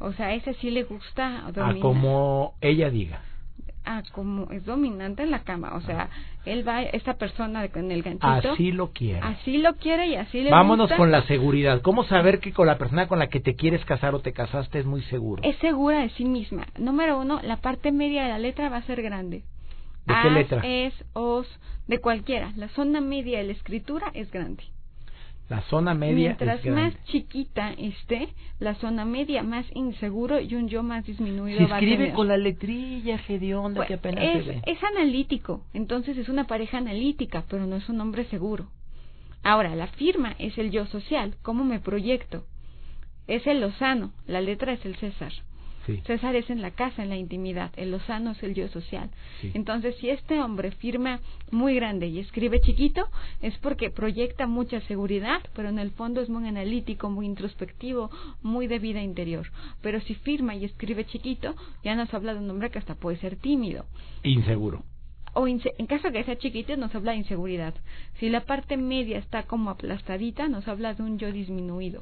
O 0.00 0.12
sea, 0.12 0.34
ese 0.34 0.54
sí 0.54 0.70
le 0.70 0.84
gusta 0.84 1.50
dominar. 1.52 1.76
A 1.76 1.80
como 1.80 2.54
ella 2.60 2.88
diga 2.90 3.20
ah, 3.88 4.02
como 4.12 4.50
es 4.52 4.64
dominante 4.64 5.22
en 5.22 5.30
la 5.30 5.40
cama, 5.40 5.74
o 5.74 5.80
sea, 5.80 6.08
él 6.44 6.66
va, 6.66 6.82
esta 6.82 7.14
persona 7.14 7.66
con 7.68 7.90
el 7.90 8.02
ganchito. 8.02 8.52
Así 8.52 8.72
lo 8.72 8.92
quiere. 8.92 9.20
Así 9.20 9.58
lo 9.58 9.74
quiere 9.76 10.08
y 10.08 10.16
así 10.16 10.42
le 10.42 10.50
Vámonos 10.50 10.92
con 10.92 11.10
la 11.10 11.22
seguridad. 11.22 11.80
¿Cómo 11.82 12.04
saber 12.04 12.40
que 12.40 12.52
con 12.52 12.66
la 12.66 12.78
persona 12.78 13.08
con 13.08 13.18
la 13.18 13.28
que 13.28 13.40
te 13.40 13.54
quieres 13.54 13.84
casar 13.84 14.14
o 14.14 14.20
te 14.20 14.32
casaste 14.32 14.78
es 14.78 14.86
muy 14.86 15.02
seguro? 15.02 15.42
Es 15.42 15.56
segura 15.56 16.00
de 16.00 16.10
sí 16.10 16.24
misma. 16.24 16.66
Número 16.78 17.18
uno, 17.18 17.40
la 17.42 17.56
parte 17.56 17.92
media 17.92 18.22
de 18.24 18.28
la 18.28 18.38
letra 18.38 18.68
va 18.68 18.76
a 18.76 18.82
ser 18.82 19.02
grande. 19.02 19.42
¿De 20.06 20.14
qué 20.22 20.30
letra? 20.30 20.62
Es, 20.64 20.94
os, 21.12 21.46
de 21.86 21.98
cualquiera. 21.98 22.52
La 22.56 22.68
zona 22.68 23.00
media 23.00 23.38
de 23.38 23.44
la 23.44 23.52
escritura 23.52 24.10
es 24.14 24.30
grande. 24.30 24.64
La 25.48 25.62
zona 25.62 25.94
media 25.94 26.36
Mientras 26.38 26.64
más 26.66 26.92
chiquita 27.04 27.72
esté, 27.72 28.28
la 28.60 28.74
zona 28.74 29.06
media 29.06 29.42
más 29.42 29.64
inseguro 29.74 30.40
y 30.40 30.54
un 30.54 30.68
yo 30.68 30.82
más 30.82 31.06
disminuido 31.06 31.58
se 31.58 31.64
escribe 31.64 32.12
con 32.12 32.28
la 32.28 32.36
letrilla 32.36 33.18
hedionda 33.26 33.86
que 33.86 33.94
apenas 33.94 34.24
es, 34.24 34.44
se 34.44 34.50
ve. 34.50 34.62
Es 34.66 34.78
analítico, 34.84 35.62
entonces 35.72 36.18
es 36.18 36.28
una 36.28 36.46
pareja 36.46 36.76
analítica, 36.76 37.44
pero 37.48 37.66
no 37.66 37.76
es 37.76 37.88
un 37.88 37.98
hombre 38.00 38.26
seguro. 38.26 38.68
Ahora, 39.42 39.74
la 39.74 39.86
firma 39.86 40.34
es 40.38 40.58
el 40.58 40.70
yo 40.70 40.84
social, 40.86 41.34
cómo 41.40 41.64
me 41.64 41.80
proyecto. 41.80 42.44
Es 43.26 43.46
el 43.46 43.60
Lozano, 43.60 44.12
la 44.26 44.42
letra 44.42 44.72
es 44.72 44.84
el 44.84 44.96
César. 44.96 45.32
César 46.06 46.36
es 46.36 46.50
en 46.50 46.62
la 46.62 46.70
casa, 46.70 47.02
en 47.02 47.08
la 47.08 47.16
intimidad. 47.16 47.72
El 47.76 47.90
Lozano 47.90 48.32
es 48.32 48.42
el 48.42 48.54
yo 48.54 48.68
social. 48.68 49.10
Entonces, 49.54 49.96
si 49.96 50.10
este 50.10 50.40
hombre 50.40 50.70
firma 50.72 51.20
muy 51.50 51.74
grande 51.74 52.06
y 52.08 52.18
escribe 52.18 52.60
chiquito, 52.60 53.08
es 53.42 53.56
porque 53.58 53.90
proyecta 53.90 54.46
mucha 54.46 54.80
seguridad, 54.82 55.40
pero 55.54 55.68
en 55.68 55.78
el 55.78 55.90
fondo 55.90 56.20
es 56.20 56.28
muy 56.28 56.46
analítico, 56.48 57.10
muy 57.10 57.26
introspectivo, 57.26 58.10
muy 58.42 58.66
de 58.66 58.78
vida 58.78 59.02
interior. 59.02 59.50
Pero 59.82 60.00
si 60.00 60.14
firma 60.14 60.54
y 60.54 60.64
escribe 60.64 61.04
chiquito, 61.06 61.54
ya 61.84 61.94
nos 61.94 62.12
habla 62.12 62.34
de 62.34 62.40
un 62.40 62.50
hombre 62.50 62.70
que 62.70 62.78
hasta 62.78 62.94
puede 62.94 63.18
ser 63.18 63.36
tímido. 63.36 63.86
Inseguro 64.22 64.84
o 65.34 65.46
en 65.46 65.86
caso 65.86 66.10
que 66.10 66.24
sea 66.24 66.36
chiquito 66.36 66.76
nos 66.76 66.94
habla 66.94 67.12
de 67.12 67.18
inseguridad. 67.18 67.74
Si 68.18 68.28
la 68.28 68.40
parte 68.40 68.76
media 68.76 69.18
está 69.18 69.44
como 69.44 69.70
aplastadita, 69.70 70.48
nos 70.48 70.66
habla 70.66 70.94
de 70.94 71.02
un 71.02 71.18
yo 71.18 71.30
disminuido. 71.30 72.00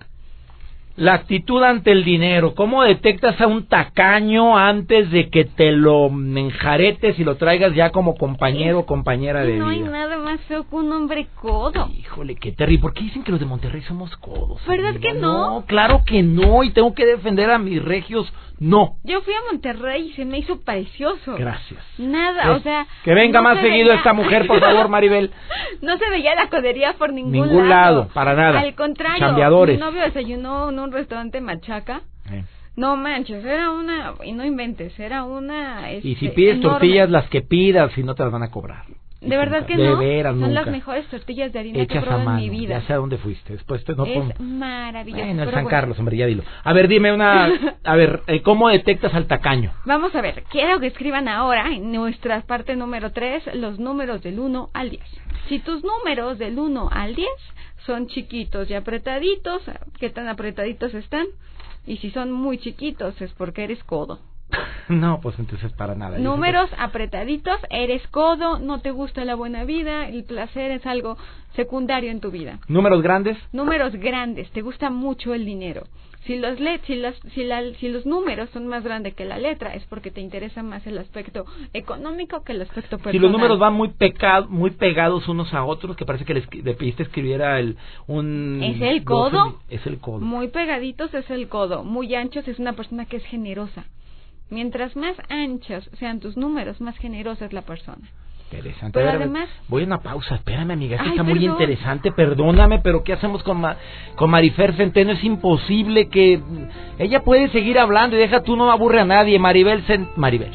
La 0.97 1.13
actitud 1.13 1.63
ante 1.63 1.93
el 1.93 2.05
dinero. 2.05 2.55
¿Cómo 2.55 2.83
detectas 2.83 3.39
a 3.41 3.47
un 3.47 3.67
tacaño 3.67 4.57
antes 4.57 5.11
de 5.11 5.29
que 5.29 5.45
te 5.45 5.73
lo 5.73 6.07
enjaretes 6.09 7.19
y 7.19 7.25
lo 7.25 7.37
traigas 7.37 7.75
ya 7.75 7.91
como 7.91 8.17
compañero 8.17 8.81
o 8.81 8.87
compañera 8.87 9.43
de 9.43 9.59
no 9.59 9.69
vida? 9.69 9.81
No 9.81 9.87
hay 9.87 9.93
nada 9.93 10.17
más 10.17 10.41
feo 10.43 10.67
que 10.69 10.75
un 10.75 10.91
hombre 10.91 11.27
codo. 11.35 11.91
Híjole, 11.93 12.35
qué 12.37 12.53
terrible. 12.53 12.81
¿Por 12.81 12.95
qué 12.95 13.05
dicen 13.05 13.25
que 13.25 13.31
los 13.31 13.41
de 13.41 13.47
Monterrey 13.47 13.83
somos 13.83 14.17
codos? 14.17 14.61
¿Verdad 14.67 14.99
que 14.99 15.13
no? 15.13 15.61
No, 15.61 15.67
claro 15.67 16.03
que 16.07 16.23
no. 16.23 16.65
Y 16.65 16.71
tengo 16.71 16.95
que 16.95 17.05
defender 17.05 17.51
a 17.51 17.59
mis 17.59 17.85
regios 17.85 18.33
no. 18.59 18.97
Yo 19.05 19.21
fui 19.21 19.35
a 19.35 19.53
Monterrey 19.53 20.09
y 20.09 20.13
se 20.15 20.25
me 20.25 20.39
hizo 20.39 20.61
precioso. 20.61 21.37
Gracias. 21.37 21.81
Nada, 21.99 22.53
o 22.53 22.61
sea. 22.61 22.87
Que 23.05 23.15
venga 23.15 23.43
más 23.43 23.61
seguido 23.61 23.93
esta 23.93 24.13
mujer, 24.13 24.47
por 24.47 24.61
favor, 24.61 24.89
Maribel. 24.89 25.31
no 25.83 25.99
se 25.99 26.09
veía 26.11 26.35
la 26.35 26.49
codería 26.49 26.95
por 26.95 27.13
ningún, 27.13 27.33
ningún 27.33 27.69
lado. 27.69 28.09
para 28.15 28.35
nada. 28.35 28.61
Al 28.61 28.75
contrario. 28.75 29.19
Chambeadores. 29.19 29.77
Mi 29.77 29.85
novio 29.85 30.03
desayunó 30.03 30.71
en 30.71 30.79
un 30.79 30.93
restaurante 30.93 31.41
machaca. 31.41 32.03
No 32.77 32.95
manches, 32.97 33.43
era 33.43 33.71
una, 33.71 34.13
y 34.23 34.33
no 34.33 34.45
inventes, 34.45 34.99
era 35.01 35.25
una... 35.25 35.91
y 35.93 36.03
si 36.03 36.13
este, 36.13 36.29
pides 36.29 36.57
enorme. 36.57 36.71
tortillas, 36.73 37.09
las 37.09 37.27
que 37.31 37.41
pidas, 37.41 37.91
si 37.93 38.03
no 38.03 38.15
te 38.15 38.23
las 38.23 38.31
van 38.31 38.43
a 38.43 38.51
cobrar. 38.51 38.85
De 39.21 39.37
verdad 39.37 39.65
que 39.67 39.77
de 39.77 39.85
no, 39.89 39.99
veras, 39.99 40.33
son 40.33 40.41
nunca. 40.41 40.53
las 40.53 40.67
mejores 40.67 41.07
tortillas 41.07 41.53
de 41.53 41.59
harina 41.59 41.75
que 41.75 41.81
he 41.81 41.85
Hechas 41.85 41.99
a 41.99 42.01
probado 42.03 42.25
mano, 42.25 42.39
en 42.39 42.45
mi 42.45 42.51
vida. 42.51 42.79
ya 42.81 42.87
sé 42.87 42.93
a 42.93 42.97
dónde 42.97 43.17
fuiste. 43.19 43.55
Después 43.55 43.83
te, 43.85 43.95
no 43.95 44.05
es 44.05 44.13
pon- 44.15 44.59
maravilloso. 44.59 45.25
Bueno, 45.25 45.43
el 45.43 45.49
San 45.49 45.55
bueno. 45.55 45.69
Carlos, 45.71 45.99
hombre, 45.99 46.17
ya 46.17 46.27
dilo. 46.27 46.43
A 46.63 46.73
ver, 46.73 46.87
dime 46.89 47.13
una... 47.13 47.47
A 47.85 47.97
ver, 47.97 48.21
eh, 48.27 48.43
¿cómo 48.43 48.69
detectas 48.69 49.15
al 49.15 49.27
tacaño? 49.27 49.73
Vamos 49.85 50.15
a 50.15 50.21
ver, 50.21 50.43
quiero 50.51 50.81
que 50.81 50.89
escriban 50.89 51.29
ahora 51.29 51.69
en 51.73 51.93
nuestra 51.93 52.41
parte 52.43 52.77
número 52.77 53.13
3 53.13 53.55
los 53.55 53.79
números 53.79 54.23
del 54.23 54.39
1 54.39 54.71
al 54.75 54.91
10. 54.91 55.03
Si 55.49 55.61
tus 55.61 55.83
números 55.85 56.39
del 56.39 56.59
1 56.59 56.89
al 56.93 57.15
10 57.15 57.29
son 57.87 58.09
chiquitos 58.09 58.69
y 58.71 58.75
apretaditos, 58.75 59.63
¿qué 59.99 60.11
tan 60.11 60.29
apretaditos 60.29 60.93
están? 60.95 61.27
Y 61.87 61.99
si 61.99 62.11
son 62.11 62.33
muy 62.33 62.59
chiquitos 62.59 63.21
es 63.23 63.33
porque 63.35 63.65
eres 63.65 63.83
codo. 63.85 64.19
No, 64.89 65.21
pues 65.21 65.37
entonces 65.41 65.73
para 65.73 65.97
nada. 65.97 66.17
Números 66.19 66.71
apretaditos, 66.79 67.59
eres 67.71 68.07
codo, 68.09 68.61
no 68.61 68.81
te 68.81 68.93
gusta 68.93 69.25
la 69.25 69.35
buena 69.35 69.65
vida, 69.65 70.07
el 70.09 70.23
placer 70.23 70.71
es 70.71 70.87
algo 70.87 71.17
secundario 71.57 72.13
en 72.13 72.21
tu 72.21 72.31
vida. 72.31 72.61
¿Números 72.69 73.03
grandes? 73.03 73.37
Números 73.53 73.95
grandes, 73.97 74.49
te 74.53 74.63
gusta 74.63 74.91
mucho 74.91 75.35
el 75.35 75.45
dinero. 75.45 75.83
Si 76.25 76.37
los, 76.39 76.59
le- 76.61 76.79
si, 76.87 76.95
las- 76.97 77.19
si, 77.35 77.43
la- 77.45 77.73
si 77.81 77.89
los 77.89 78.05
números 78.07 78.49
son 78.51 78.67
más 78.69 78.85
grandes 78.85 79.15
que 79.15 79.25
la 79.25 79.39
letra, 79.39 79.75
es 79.75 79.85
porque 79.87 80.11
te 80.13 80.21
interesa 80.21 80.63
más 80.63 80.87
el 80.87 80.99
aspecto 80.99 81.47
económico 81.73 82.43
que 82.45 82.53
el 82.53 82.63
aspecto 82.63 82.99
personal. 82.99 83.13
Si 83.13 83.19
los 83.19 83.31
números 83.33 83.59
van 83.59 83.75
muy 83.75 83.89
peca- 83.89 84.47
muy 84.49 84.71
pegados 84.71 85.29
unos 85.29 85.53
a 85.55 85.65
otros, 85.65 85.97
que 85.97 86.05
parece 86.05 86.25
que 86.25 86.35
le, 86.35 86.43
pediste 86.75 87.03
escribiera 87.05 87.59
el, 87.61 87.77
un... 88.07 88.61
¿Es 88.63 88.81
el 88.81 89.05
12 89.05 89.05
codo? 89.05 89.61
Es 89.69 89.87
el 89.87 89.99
codo. 89.99 90.21
Muy 90.21 90.49
pegaditos 90.49 91.13
es 91.15 91.29
el 91.31 91.49
codo, 91.49 91.83
muy 91.85 92.15
anchos 92.15 92.47
es 92.49 92.59
una 92.61 92.73
persona 92.75 93.05
que 93.07 93.17
es 93.19 93.25
generosa. 93.25 93.85
Mientras 94.51 94.95
más 94.97 95.17
anchos 95.29 95.89
sean 95.99 96.21
tus 96.21 96.37
números, 96.37 96.81
más 96.81 96.97
generosa 96.99 97.47
es 97.47 97.53
la 97.53 97.63
persona. 97.63 98.07
Interesante. 98.53 98.93
Pero 99.01 99.07
ver, 99.07 99.17
además- 99.23 99.49
Voy 99.67 99.83
a 99.83 99.87
una 99.87 99.99
pausa, 99.99 100.37
espérame, 100.37 100.71
amiga. 100.71 100.97
Esto 100.97 101.09
está 101.11 101.23
muy 101.25 101.45
interesante. 101.45 102.13
Perdóname, 102.13 102.79
pero 102.79 103.03
¿qué 103.03 103.13
hacemos 103.13 103.43
con, 103.43 103.61
Ma- 103.61 103.77
con 104.15 104.31
Marifer 104.31 104.75
Centeno? 104.77 105.11
Es 105.13 105.25
imposible 105.25 106.09
que. 106.09 106.41
Ella 106.99 107.25
puede 107.25 107.49
seguir 107.49 107.77
hablando 107.77 108.15
y 108.15 108.21
deja 108.21 108.43
tú, 108.45 108.55
no 108.57 108.71
aburre 108.71 109.01
a 109.01 109.05
nadie. 109.05 109.37
Maribel 109.41 109.83
Maribel. 110.15 110.53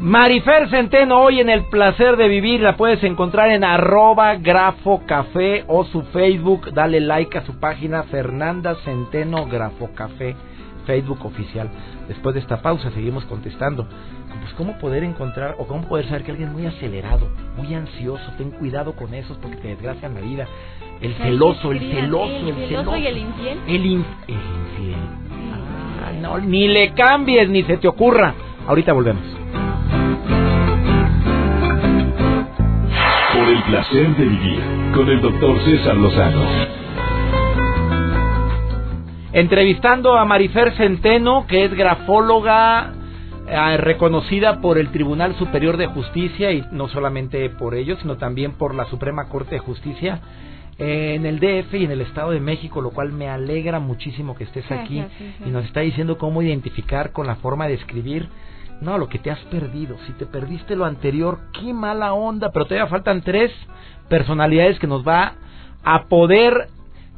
Marifer 0.00 0.70
Centeno, 0.70 1.20
hoy 1.22 1.40
en 1.40 1.50
El 1.50 1.64
Placer 1.66 2.16
de 2.16 2.26
Vivir, 2.26 2.60
la 2.62 2.74
puedes 2.76 3.04
encontrar 3.04 3.50
en 3.50 3.62
arroba 3.64 4.34
grafo 4.36 5.02
café 5.06 5.62
o 5.68 5.84
su 5.84 6.02
Facebook. 6.04 6.72
Dale 6.72 7.00
like 7.00 7.36
a 7.38 7.44
su 7.44 7.60
página 7.60 8.02
Fernanda 8.04 8.74
Centeno 8.84 9.44
Grafo 9.46 9.90
Café, 9.94 10.34
Facebook 10.90 11.24
oficial. 11.24 11.68
Después 12.08 12.34
de 12.34 12.40
esta 12.40 12.60
pausa 12.60 12.90
seguimos 12.90 13.24
contestando. 13.26 13.86
Pues 14.40 14.52
cómo 14.54 14.76
poder 14.78 15.04
encontrar 15.04 15.54
o 15.58 15.66
cómo 15.66 15.86
poder 15.86 16.06
saber 16.06 16.24
que 16.24 16.32
alguien 16.32 16.48
es 16.48 16.54
muy 16.54 16.66
acelerado, 16.66 17.28
muy 17.56 17.72
ansioso. 17.74 18.24
Ten 18.36 18.50
cuidado 18.50 18.94
con 18.96 19.14
esos 19.14 19.36
porque 19.38 19.56
te 19.58 19.68
desgracian 19.68 20.14
la 20.14 20.20
vida. 20.20 20.46
El 21.00 21.14
celoso, 21.14 21.70
el 21.70 21.78
celoso, 21.78 22.36
el 22.36 22.48
el 22.48 22.68
celoso 22.68 22.96
y 22.96 23.06
el 23.06 23.18
infiel. 23.18 23.58
El, 23.68 23.86
in- 23.86 24.04
el 24.26 24.34
infiel. 24.34 25.00
Ah, 26.04 26.12
no, 26.20 26.38
ni 26.38 26.66
le 26.68 26.92
cambies, 26.94 27.48
ni 27.48 27.62
se 27.62 27.76
te 27.76 27.86
ocurra. 27.86 28.34
Ahorita 28.66 28.92
volvemos. 28.92 29.22
Por 33.32 33.48
el 33.48 33.62
placer 33.62 34.16
de 34.16 34.24
vivir 34.24 34.60
con 34.94 35.08
el 35.08 35.20
doctor 35.20 35.56
César 35.64 35.96
Lozano. 35.96 36.42
Entrevistando 39.32 40.18
a 40.18 40.24
Marifer 40.24 40.76
Centeno, 40.76 41.46
que 41.46 41.64
es 41.64 41.72
grafóloga 41.74 42.92
eh, 43.46 43.76
reconocida 43.76 44.60
por 44.60 44.76
el 44.76 44.90
Tribunal 44.90 45.36
Superior 45.36 45.76
de 45.76 45.86
Justicia 45.86 46.50
y 46.50 46.64
no 46.72 46.88
solamente 46.88 47.48
por 47.48 47.76
ello, 47.76 47.96
sino 48.00 48.16
también 48.16 48.52
por 48.52 48.74
la 48.74 48.86
Suprema 48.86 49.28
Corte 49.28 49.54
de 49.54 49.58
Justicia 49.60 50.20
eh, 50.78 51.14
en 51.14 51.26
el 51.26 51.38
DF 51.38 51.74
y 51.74 51.84
en 51.84 51.92
el 51.92 52.00
Estado 52.00 52.32
de 52.32 52.40
México, 52.40 52.80
lo 52.80 52.90
cual 52.90 53.12
me 53.12 53.28
alegra 53.28 53.78
muchísimo 53.78 54.34
que 54.34 54.44
estés 54.44 54.64
aquí 54.72 54.98
Gracias, 54.98 55.18
sí, 55.18 55.34
sí. 55.38 55.44
y 55.46 55.50
nos 55.50 55.64
está 55.64 55.80
diciendo 55.80 56.18
cómo 56.18 56.42
identificar 56.42 57.12
con 57.12 57.28
la 57.28 57.36
forma 57.36 57.68
de 57.68 57.74
escribir. 57.74 58.28
No, 58.80 58.98
lo 58.98 59.08
que 59.08 59.18
te 59.18 59.30
has 59.30 59.40
perdido. 59.44 59.96
Si 60.06 60.12
te 60.14 60.26
perdiste 60.26 60.74
lo 60.74 60.86
anterior, 60.86 61.38
qué 61.52 61.72
mala 61.72 62.14
onda. 62.14 62.50
Pero 62.50 62.64
todavía 62.64 62.88
faltan 62.88 63.20
tres 63.20 63.52
personalidades 64.08 64.78
que 64.78 64.86
nos 64.86 65.06
va 65.06 65.34
a 65.84 66.04
poder 66.04 66.68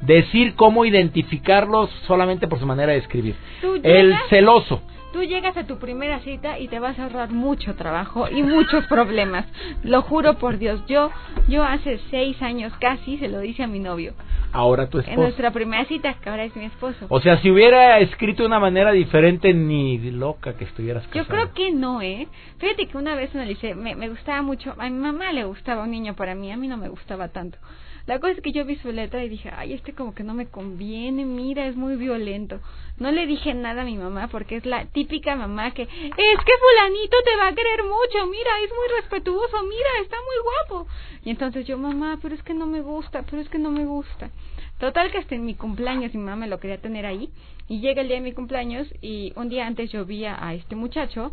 decir 0.03 0.55
cómo 0.55 0.85
identificarlos 0.85 1.91
solamente 2.07 2.49
por 2.49 2.59
su 2.59 2.67
manera 2.67 2.93
de 2.93 2.99
escribir. 2.99 3.35
El 3.83 4.15
celoso. 4.29 4.83
Tú 5.13 5.23
llegas 5.23 5.55
a 5.59 5.67
tu 5.67 5.79
primera 5.79 6.21
cita 6.21 6.59
y 6.59 6.69
te 6.69 6.79
vas 6.79 6.99
a 6.99 7.03
ahorrar 7.03 7.31
mucho 7.31 7.75
trabajo 7.75 8.29
y 8.31 8.43
muchos 8.43 8.87
problemas. 8.89 9.45
Lo 9.85 10.01
juro 10.01 10.39
por 10.39 10.57
Dios. 10.57 10.83
Yo, 10.87 11.11
yo 11.49 11.65
hace 11.65 12.01
seis 12.11 12.41
años 12.41 12.73
casi 12.81 13.19
se 13.19 13.29
lo 13.29 13.41
dije 13.41 13.63
a 13.63 13.67
mi 13.67 13.79
novio. 13.79 14.15
Ahora 14.55 14.89
tu 14.89 14.99
En 14.99 15.05
esposo. 15.05 15.21
nuestra 15.21 15.51
primera 15.51 15.85
cita, 15.85 16.15
que 16.15 16.31
ahora 16.31 16.45
es 16.45 16.57
mi 16.57 16.65
esposo. 16.65 17.05
O 17.11 17.21
sea, 17.21 17.37
si 17.43 17.51
hubiera 17.51 17.99
escrito 17.99 18.43
de 18.43 18.47
una 18.47 18.59
manera 18.59 18.91
diferente, 18.93 19.53
ni 19.53 19.99
loca 20.11 20.57
que 20.57 20.65
estuvieras 20.65 21.05
Yo 21.13 21.25
casada. 21.27 21.27
creo 21.29 21.53
que 21.55 21.73
no, 21.73 22.01
¿eh? 22.01 22.27
Fíjate 22.59 22.87
que 22.87 22.97
una 22.97 23.15
vez 23.15 23.35
analicé, 23.35 23.75
me, 23.75 23.95
me 23.95 24.09
gustaba 24.09 24.41
mucho, 24.41 24.75
a 24.79 24.85
mi 24.89 24.97
mamá 24.99 25.31
le 25.33 25.45
gustaba 25.45 25.83
un 25.85 25.91
niño 25.91 26.15
para 26.15 26.35
mí, 26.35 26.51
a 26.51 26.57
mí 26.57 26.69
no 26.69 26.79
me 26.79 26.89
gustaba 26.89 27.29
tanto. 27.29 27.59
La 28.07 28.19
cosa 28.19 28.33
es 28.33 28.41
que 28.41 28.53
yo 28.53 28.65
vi 28.65 28.77
su 28.77 28.91
letra 28.91 29.25
y 29.25 29.29
dije, 29.29 29.51
ay, 29.57 29.73
este 29.75 29.93
como 29.93 30.15
que 30.15 30.25
no 30.25 30.35
me 30.35 30.47
conviene, 30.47 31.25
mira, 31.25 31.67
es 31.67 31.77
muy 31.77 31.97
violento. 31.97 32.61
No 32.99 33.11
le 33.11 33.27
dije 33.27 33.55
nada 33.55 33.83
a 33.83 33.85
mi 33.85 33.97
mamá 33.97 34.29
porque 34.29 34.57
es 34.57 34.67
la 34.67 34.87
típica 34.87 35.37
mamá 35.37 35.73
que, 35.73 35.83
es 35.83 35.89
que 35.89 35.93
fulanito 36.17 37.17
te 37.25 37.37
va 37.37 37.49
a 37.49 37.55
querer 37.55 37.83
mucho, 37.85 38.27
mira, 38.27 38.51
es 38.65 38.71
muy 38.71 39.01
respetuoso, 39.01 39.63
mira, 39.63 39.89
está 40.03 40.17
muy 40.17 40.69
guapo. 40.69 40.89
Y 41.25 41.31
entonces 41.31 41.67
yo, 41.67 41.79
mamá, 41.79 42.19
pero 42.21 42.35
es 42.35 42.43
que 42.43 42.55
no 42.55 42.67
me 42.67 42.81
gusta, 42.81 43.23
pero 43.23 43.41
es 43.41 43.49
que 43.49 43.59
no 43.59 43.71
me 43.71 43.85
gusta. 43.85 44.31
Total 44.79 45.13
que 45.13 45.19
hasta 45.19 45.37
en 45.37 45.45
mi 45.45 45.55
cumpleaños 45.55 46.13
mi 46.13 46.21
mamá 46.21 46.37
me 46.37 46.49
lo 46.49 46.59
quería 46.59 46.81
tener 46.81 47.07
ahí 47.07 47.31
y 47.69 47.81
llega 47.81 48.03
el 48.03 48.09
día 48.09 48.17
de 48.17 48.23
mi 48.23 48.33
cumpleaños 48.33 48.89
y 49.01 49.33
un 49.37 49.49
día 49.49 49.67
antes 49.67 49.93
yo 49.93 50.05
vi 50.05 50.25
a, 50.25 50.55
este 50.55 50.75
muchacho, 50.75 51.33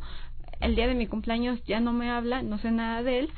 el 0.61 0.75
día 0.75 0.87
de 0.87 0.93
mi 0.93 1.07
cumpleaños 1.07 1.59
ya 1.65 1.79
no 1.79 1.91
me 1.91 2.11
habla, 2.11 2.43
no 2.43 2.59
sé 2.59 2.69
nada 2.69 3.01
de 3.01 3.19
él 3.19 3.31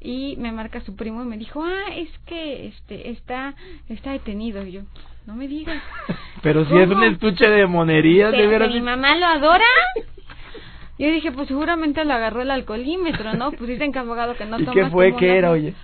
y 0.00 0.36
me 0.38 0.52
marca 0.52 0.80
su 0.82 0.94
primo 0.96 1.22
y 1.22 1.26
me 1.26 1.36
dijo, 1.38 1.62
"Ah, 1.64 1.94
es 1.94 2.08
que 2.26 2.66
este 2.68 3.10
está 3.10 3.54
está 3.88 4.12
detenido." 4.12 4.62
Y 4.66 4.72
yo, 4.72 4.82
"No 5.26 5.34
me 5.34 5.48
digas." 5.48 5.82
Pero 6.42 6.64
si 6.66 6.76
es 6.76 6.88
un 6.88 7.02
estuche 7.04 7.48
de 7.48 7.66
monerías, 7.66 8.32
¿Que, 8.32 8.42
de 8.42 8.46
veras. 8.46 8.70
mi 8.72 8.80
mamá 8.80 9.16
lo 9.16 9.26
adora? 9.26 9.64
Yo 10.98 11.10
dije, 11.10 11.30
pues 11.30 11.48
seguramente 11.48 12.02
lo 12.06 12.14
agarró 12.14 12.40
el 12.40 12.50
alcoholímetro, 12.50 13.34
¿no? 13.34 13.52
Pues 13.52 13.68
dicen 13.68 13.92
que 13.92 13.98
abogado 13.98 14.34
que 14.34 14.46
no 14.46 14.58
¿Y 14.58 14.64
qué 14.66 14.86
fue? 14.86 15.14
¿Qué 15.16 15.26
una- 15.26 15.34
era, 15.34 15.50
oye? 15.50 15.74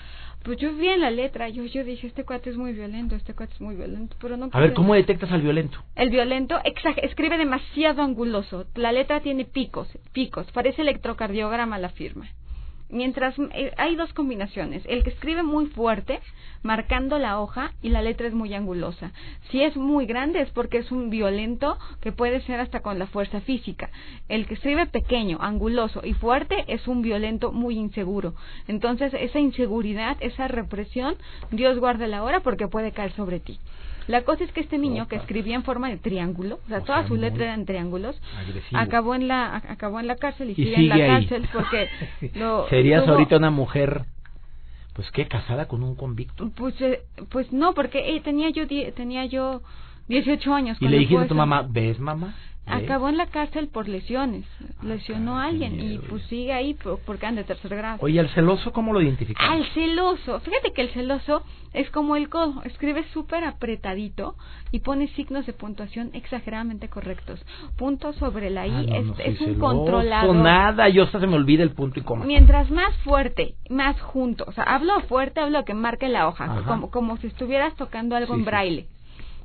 Pues 0.42 0.57
yo 0.59 0.73
vi 0.75 0.88
en 0.88 1.02
la 1.02 1.11
letra, 1.11 1.49
yo 1.50 1.62
yo 1.64 1.85
dije, 1.85 2.07
este 2.07 2.25
cuate 2.25 2.50
es 2.50 2.57
muy 2.57 2.73
violento, 2.73 3.14
este 3.14 3.33
cuate 3.35 3.52
es 3.52 3.61
muy 3.61 3.76
violento, 3.76 4.16
pero 4.21 4.37
no 4.38 4.49
A 4.50 4.59
ver, 4.59 4.73
¿cómo 4.73 4.95
detectas 4.95 5.31
al 5.31 5.42
violento? 5.42 5.78
el 5.97 6.09
violento 6.11 6.59
escribe 6.97 7.37
demasiado 7.38 8.02
anguloso. 8.02 8.64
La 8.75 8.90
letra 8.90 9.21
tiene 9.21 9.45
picos, 9.45 9.87
picos. 10.12 10.50
Parece 10.50 10.81
electrocardiograma 10.83 11.78
la 11.78 11.90
firma. 11.90 12.26
Mientras 12.92 13.34
eh, 13.38 13.72
hay 13.78 13.96
dos 13.96 14.12
combinaciones. 14.12 14.82
El 14.87 15.02
que 15.02 15.08
escribe 15.08 15.42
muy 15.42 15.66
fuerte, 15.66 16.20
marcando 16.62 17.18
la 17.18 17.40
hoja, 17.40 17.72
y 17.80 17.88
la 17.88 18.02
letra 18.02 18.26
es 18.26 18.34
muy 18.34 18.52
angulosa. 18.52 19.12
Si 19.50 19.62
es 19.62 19.76
muy 19.78 20.04
grande 20.04 20.42
es 20.42 20.50
porque 20.50 20.76
es 20.76 20.92
un 20.92 21.08
violento 21.08 21.78
que 22.02 22.12
puede 22.12 22.42
ser 22.42 22.61
hasta 22.61 22.80
con 22.80 22.99
la 22.99 23.06
fuerza 23.06 23.40
física. 23.40 23.88
El 24.28 24.46
que 24.46 24.54
escribe 24.54 24.84
pequeño, 24.84 25.38
anguloso 25.40 26.02
y 26.04 26.12
fuerte 26.12 26.66
es 26.68 26.87
un 26.87 27.00
violento 27.00 27.50
muy 27.50 27.78
inseguro. 27.78 28.34
Entonces 28.68 29.14
esa 29.14 29.40
inseguridad, 29.40 30.18
esa 30.20 30.46
represión, 30.46 31.16
Dios 31.50 31.78
guarde 31.78 32.08
la 32.08 32.22
hora 32.22 32.40
porque 32.40 32.68
puede 32.68 32.92
caer 32.92 33.12
sobre 33.12 33.40
ti. 33.40 33.58
La 34.09 34.23
cosa 34.23 34.44
es 34.44 34.52
que 34.52 34.61
este 34.61 34.78
niño 34.78 35.06
que 35.09 35.16
escribía 35.16 35.54
en 35.54 35.62
forma 35.64 35.88
de 35.88 35.97
triángulo, 35.97 36.61
o 36.64 36.68
sea, 36.68 36.78
O 36.78 36.82
toda 36.85 36.99
sea, 37.00 37.09
su 37.09 37.16
letra 37.16 37.44
eran 37.44 37.64
triángulos, 37.66 38.21
agresivo. 38.38 38.80
acabó 38.80 39.14
en 39.14 39.28
la 39.28 39.56
acabó 39.68 40.00
en 40.00 40.06
la 40.06 40.16
cárcel 40.16 40.49
y, 40.49 40.52
Y 40.52 40.54
sigue, 40.56 40.75
en 40.76 40.88
la 40.88 40.94
ahí. 40.97 41.06
cárcel 41.06 41.49
porque 41.52 41.88
lo 42.35 42.68
Serías 42.68 43.04
tuvo- 43.04 43.12
ahorita 43.12 43.37
una 43.37 43.50
mujer, 43.50 44.02
pues 44.94 45.11
qué, 45.12 45.26
casada 45.28 45.66
con 45.68 45.82
un 45.82 45.94
convicto. 45.94 46.50
pues 46.56 46.80
eh, 46.80 47.02
pues 47.30 47.52
no, 47.52 47.75
porque 47.75 48.14
eh, 48.16 48.21
tenía 48.21 48.50
yo 48.50 48.66
die- 48.66 48.92
tenía 48.92 49.25
yo 49.26 49.62
18 50.09 50.52
años 50.54 50.76
Y 50.80 50.88
le 50.88 50.99
dijiste 50.99 51.25
a 51.25 51.28
tu 51.28 51.35
mamá, 51.35 51.66
¿ves, 51.68 51.99
mamá? 52.00 52.35
¿Ves? 52.64 52.85
Acabó 52.85 53.09
en 53.09 53.16
la 53.16 53.26
cárcel 53.26 53.69
por 53.69 53.88
lesiones, 53.88 54.45
lesionó 54.83 55.37
a 55.38 55.47
alguien 55.47 55.81
y 55.81 55.99
pues 55.99 56.23
sigue 56.25 56.52
ahí 56.52 56.75
por- 56.75 57.00
porque 57.00 57.26
anda 57.26 57.42
de 57.42 57.49
tercer 57.49 57.75
grado. 57.76 57.99
Oye, 58.00 58.21
¿al 58.21 58.28
celoso 58.31 58.73
cómo 58.73 58.92
lo 58.92 59.00
identificamos? 59.02 59.50
Al 59.52 59.66
celoso, 59.75 60.38
fíjate 60.40 60.73
que 60.73 60.83
el 60.83 60.90
celoso 60.90 61.42
es 61.73 61.90
como 61.90 62.14
el 62.14 62.28
codo, 62.28 62.62
escribe 62.64 63.04
súper 63.12 63.42
apretadito 63.45 64.37
y 64.71 64.78
pone 64.81 65.09
signos 65.09 65.45
de 65.47 65.52
puntuación 65.52 66.11
exageradamente 66.12 66.88
correctos. 66.88 67.45
Punto 67.76 68.12
sobre 68.12 68.49
la 68.50 68.66
I 68.66 68.71
Ah, 68.71 68.83
no, 68.83 68.95
es, 68.97 69.07
no 69.07 69.14
soy 69.16 69.25
es 69.26 69.40
un 69.40 69.47
celoso, 69.47 69.61
controlador. 69.61 70.37
nada, 70.37 70.88
yo 70.88 71.02
hasta 71.02 71.19
se 71.19 71.26
me 71.26 71.35
olvida 71.37 71.64
el 71.64 71.73
punto 71.73 71.99
y 71.99 72.02
coma. 72.02 72.25
Mientras 72.25 72.71
más 72.71 72.97
fuerte, 72.99 73.54
más 73.71 74.00
junto, 74.00 74.45
o 74.47 74.52
sea, 74.52 74.64
hablo 74.64 75.00
fuerte, 75.09 75.40
hablo 75.40 75.64
que 75.64 75.75
marque 75.75 76.09
la 76.09 76.28
hoja, 76.28 76.45
Ajá. 76.45 76.62
como, 76.64 76.90
como 76.92 77.16
si 77.16 77.26
estuvieras 77.26 77.75
tocando 77.75 78.14
algo 78.14 78.35
Sí, 78.35 78.40
en 78.40 78.45
sí. 78.45 78.50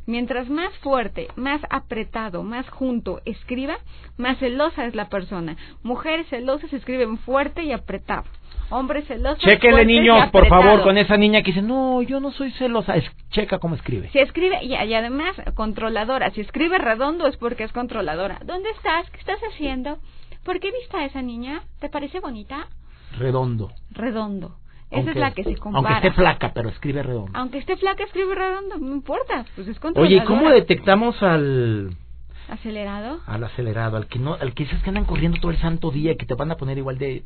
Mientras 0.08 0.50
más 0.50 0.74
fuerte, 0.78 1.28
más 1.36 1.60
apretado, 1.70 2.42
más 2.42 2.68
junto 2.70 3.20
escriba, 3.26 3.78
más 4.16 4.38
celosa 4.40 4.86
es 4.86 4.96
la 4.96 5.10
persona. 5.10 5.58
Mujeres 5.84 6.26
celosas 6.30 6.72
escriben 6.72 7.18
fuerte 7.18 7.64
y 7.64 7.74
apretado. 7.74 8.24
Hombres 8.70 9.06
celosos. 9.06 9.44
Y 9.44 9.86
niños, 9.86 10.30
por 10.32 10.48
favor, 10.48 10.82
con 10.84 10.98
esa 10.98 11.18
niña 11.18 11.42
que 11.42 11.52
dice, 11.52 11.62
no, 11.62 12.02
yo 12.04 12.22
no 12.22 12.32
soy 12.32 12.52
celosa. 12.52 12.96
Es, 12.96 13.04
checa 13.32 13.60
cómo 13.60 13.76
escribe. 13.76 14.10
Si 14.12 14.20
escribe, 14.20 14.64
y, 14.64 14.76
y 14.76 14.94
además 14.94 15.36
controladora, 15.56 16.32
si 16.32 16.40
escribe 16.40 16.78
redondo 16.78 17.28
es 17.28 17.36
porque 17.36 17.66
es 17.66 17.74
controladora. 17.74 18.40
¿Dónde 18.46 18.70
estás? 18.70 19.10
¿Qué 19.10 19.20
estás 19.20 19.42
haciendo? 19.52 19.98
¿Por 20.46 20.62
qué 20.62 20.72
viste 20.72 20.96
a 20.96 21.04
esa 21.04 21.22
niña? 21.22 21.64
¿Te 21.82 21.90
parece 21.90 22.22
bonita? 22.22 22.68
Redondo. 23.18 23.72
Redondo. 23.92 24.56
Esa 24.90 24.98
Aunque- 25.00 25.12
es 25.12 25.18
la 25.18 25.32
que 25.32 25.44
se 25.44 25.58
compara. 25.58 25.96
Aunque 25.96 26.08
esté 26.08 26.20
flaca, 26.22 26.52
pero 26.54 26.70
escribe 26.70 27.04
redondo. 27.04 27.32
Aunque 27.34 27.58
esté 27.58 27.76
flaca, 27.76 28.04
escribe 28.04 28.36
redondo, 28.36 28.78
no 28.78 28.94
importa, 28.96 29.46
pues 29.56 29.68
es. 29.68 29.78
Oye, 29.96 30.16
¿y 30.18 30.24
cómo 30.24 30.50
detectamos 30.50 31.22
al, 31.22 31.98
¿Acelerado? 32.50 33.20
al 33.26 33.44
acelerado? 33.44 33.98
Al 33.98 34.08
que 34.08 34.20
no, 34.20 34.36
al 34.36 34.54
que 34.54 34.64
dices 34.64 34.82
que 34.82 34.90
andan 34.90 35.04
corriendo 35.06 35.40
todo 35.42 35.52
el 35.52 35.58
santo 35.60 35.92
día 35.92 36.14
y 36.14 36.18
que 36.18 36.26
te 36.26 36.36
van 36.36 36.52
a 36.52 36.56
poner 36.56 36.78
igual 36.78 36.98
de... 36.98 37.24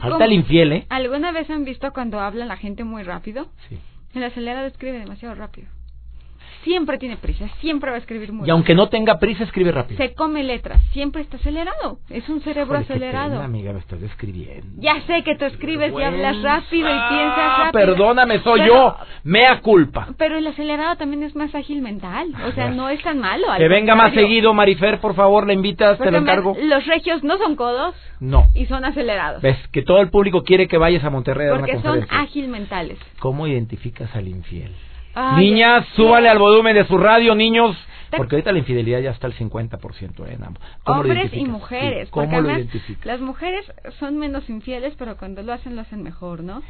Falta 0.00 0.24
el 0.24 0.32
infiel, 0.32 0.72
¿eh? 0.72 0.86
¿Alguna 0.90 1.32
vez 1.32 1.48
han 1.50 1.64
visto 1.64 1.92
cuando 1.92 2.20
habla 2.20 2.44
la 2.46 2.56
gente 2.56 2.84
muy 2.84 3.02
rápido? 3.02 3.48
Sí. 3.68 3.78
El 4.14 4.24
acelerado 4.24 4.66
escribe 4.66 4.98
demasiado 4.98 5.34
rápido. 5.34 5.68
Siempre 6.64 6.98
tiene 6.98 7.16
prisa, 7.16 7.48
siempre 7.60 7.90
va 7.90 7.96
a 7.96 8.00
escribir 8.00 8.32
muy 8.32 8.46
Y 8.46 8.50
aunque 8.50 8.74
no 8.74 8.88
tenga 8.88 9.18
prisa, 9.18 9.44
escribe 9.44 9.72
rápido. 9.72 9.96
Se 9.98 10.14
come 10.14 10.42
letras, 10.44 10.82
siempre 10.92 11.22
está 11.22 11.36
acelerado. 11.36 11.98
Es 12.10 12.28
un 12.28 12.40
cerebro 12.42 12.74
qué 12.78 12.84
acelerado. 12.84 13.30
pena, 13.32 13.44
amiga, 13.44 13.72
me 13.72 13.78
estás 13.78 14.00
describiendo. 14.00 14.66
Ya 14.82 15.00
sé 15.06 15.22
que 15.22 15.36
tú 15.36 15.44
escribes 15.46 15.92
y 15.98 16.02
hablas 16.02 16.42
rápido 16.42 16.88
y 16.88 16.98
piensas 17.08 17.58
rápido. 17.58 17.72
Perdóname, 17.72 18.40
soy 18.40 18.60
Pero- 18.60 18.74
yo. 18.74 18.96
Mea 19.24 19.60
culpa. 19.60 20.08
Pero 20.18 20.36
el 20.36 20.46
acelerado 20.46 20.96
también 20.96 21.22
es 21.22 21.34
más 21.34 21.54
ágil 21.54 21.80
mental. 21.82 22.28
O 22.48 22.52
sea, 22.52 22.70
no 22.70 22.88
es 22.88 23.02
tan 23.02 23.18
malo. 23.18 23.50
al 23.50 23.58
Que 23.58 23.68
venga 23.68 23.94
más 23.94 24.12
seguido, 24.14 24.52
Marifer, 24.54 25.00
por 25.00 25.14
favor, 25.14 25.46
la 25.46 25.52
invitas, 25.52 25.92
te 25.92 26.04
Porque 26.04 26.10
lo 26.12 26.18
encargo. 26.18 26.56
los 26.60 26.86
regios 26.86 27.22
no 27.22 27.38
son 27.38 27.56
codos 27.56 27.94
No. 28.20 28.46
y 28.54 28.66
son 28.66 28.84
acelerados. 28.84 29.42
Ves 29.42 29.56
que 29.72 29.82
todo 29.82 30.00
el 30.00 30.10
público 30.10 30.42
quiere 30.44 30.66
que 30.68 30.76
vayas 30.78 31.04
a 31.04 31.10
Monterrey 31.10 31.46
a 31.46 31.50
dar 31.50 31.58
Porque 31.60 31.76
una 31.76 31.82
son 31.82 32.06
ágil 32.10 32.48
mentales. 32.48 32.98
¿Cómo 33.20 33.46
identificas 33.46 34.14
al 34.16 34.28
infiel? 34.28 34.72
Ay, 35.20 35.50
Niñas, 35.50 35.84
ya- 35.88 35.94
súbale 35.96 36.28
al 36.28 36.38
volumen 36.38 36.74
de 36.74 36.86
su 36.86 36.96
radio, 36.98 37.34
niños. 37.34 37.76
Porque 38.16 38.36
ahorita 38.36 38.52
la 38.52 38.58
infidelidad 38.58 39.00
ya 39.00 39.10
está 39.10 39.26
al 39.26 39.34
50% 39.34 40.26
en 40.32 40.42
ambos. 40.44 40.62
¿Cómo 40.84 41.02
lo 41.02 41.10
Hombres 41.10 41.34
y 41.34 41.44
mujeres. 41.44 42.08
Sí, 42.08 42.10
porque 42.14 42.26
¿Cómo 42.30 42.40
lo 42.40 42.48
además 42.48 42.58
identificas? 42.58 43.04
Las 43.06 43.20
mujeres 43.20 43.72
son 43.98 44.16
menos 44.18 44.48
infieles, 44.48 44.94
pero 44.98 45.16
cuando 45.18 45.42
lo 45.42 45.52
hacen, 45.52 45.76
lo 45.76 45.82
hacen 45.82 46.02
mejor, 46.02 46.42
¿no? 46.42 46.62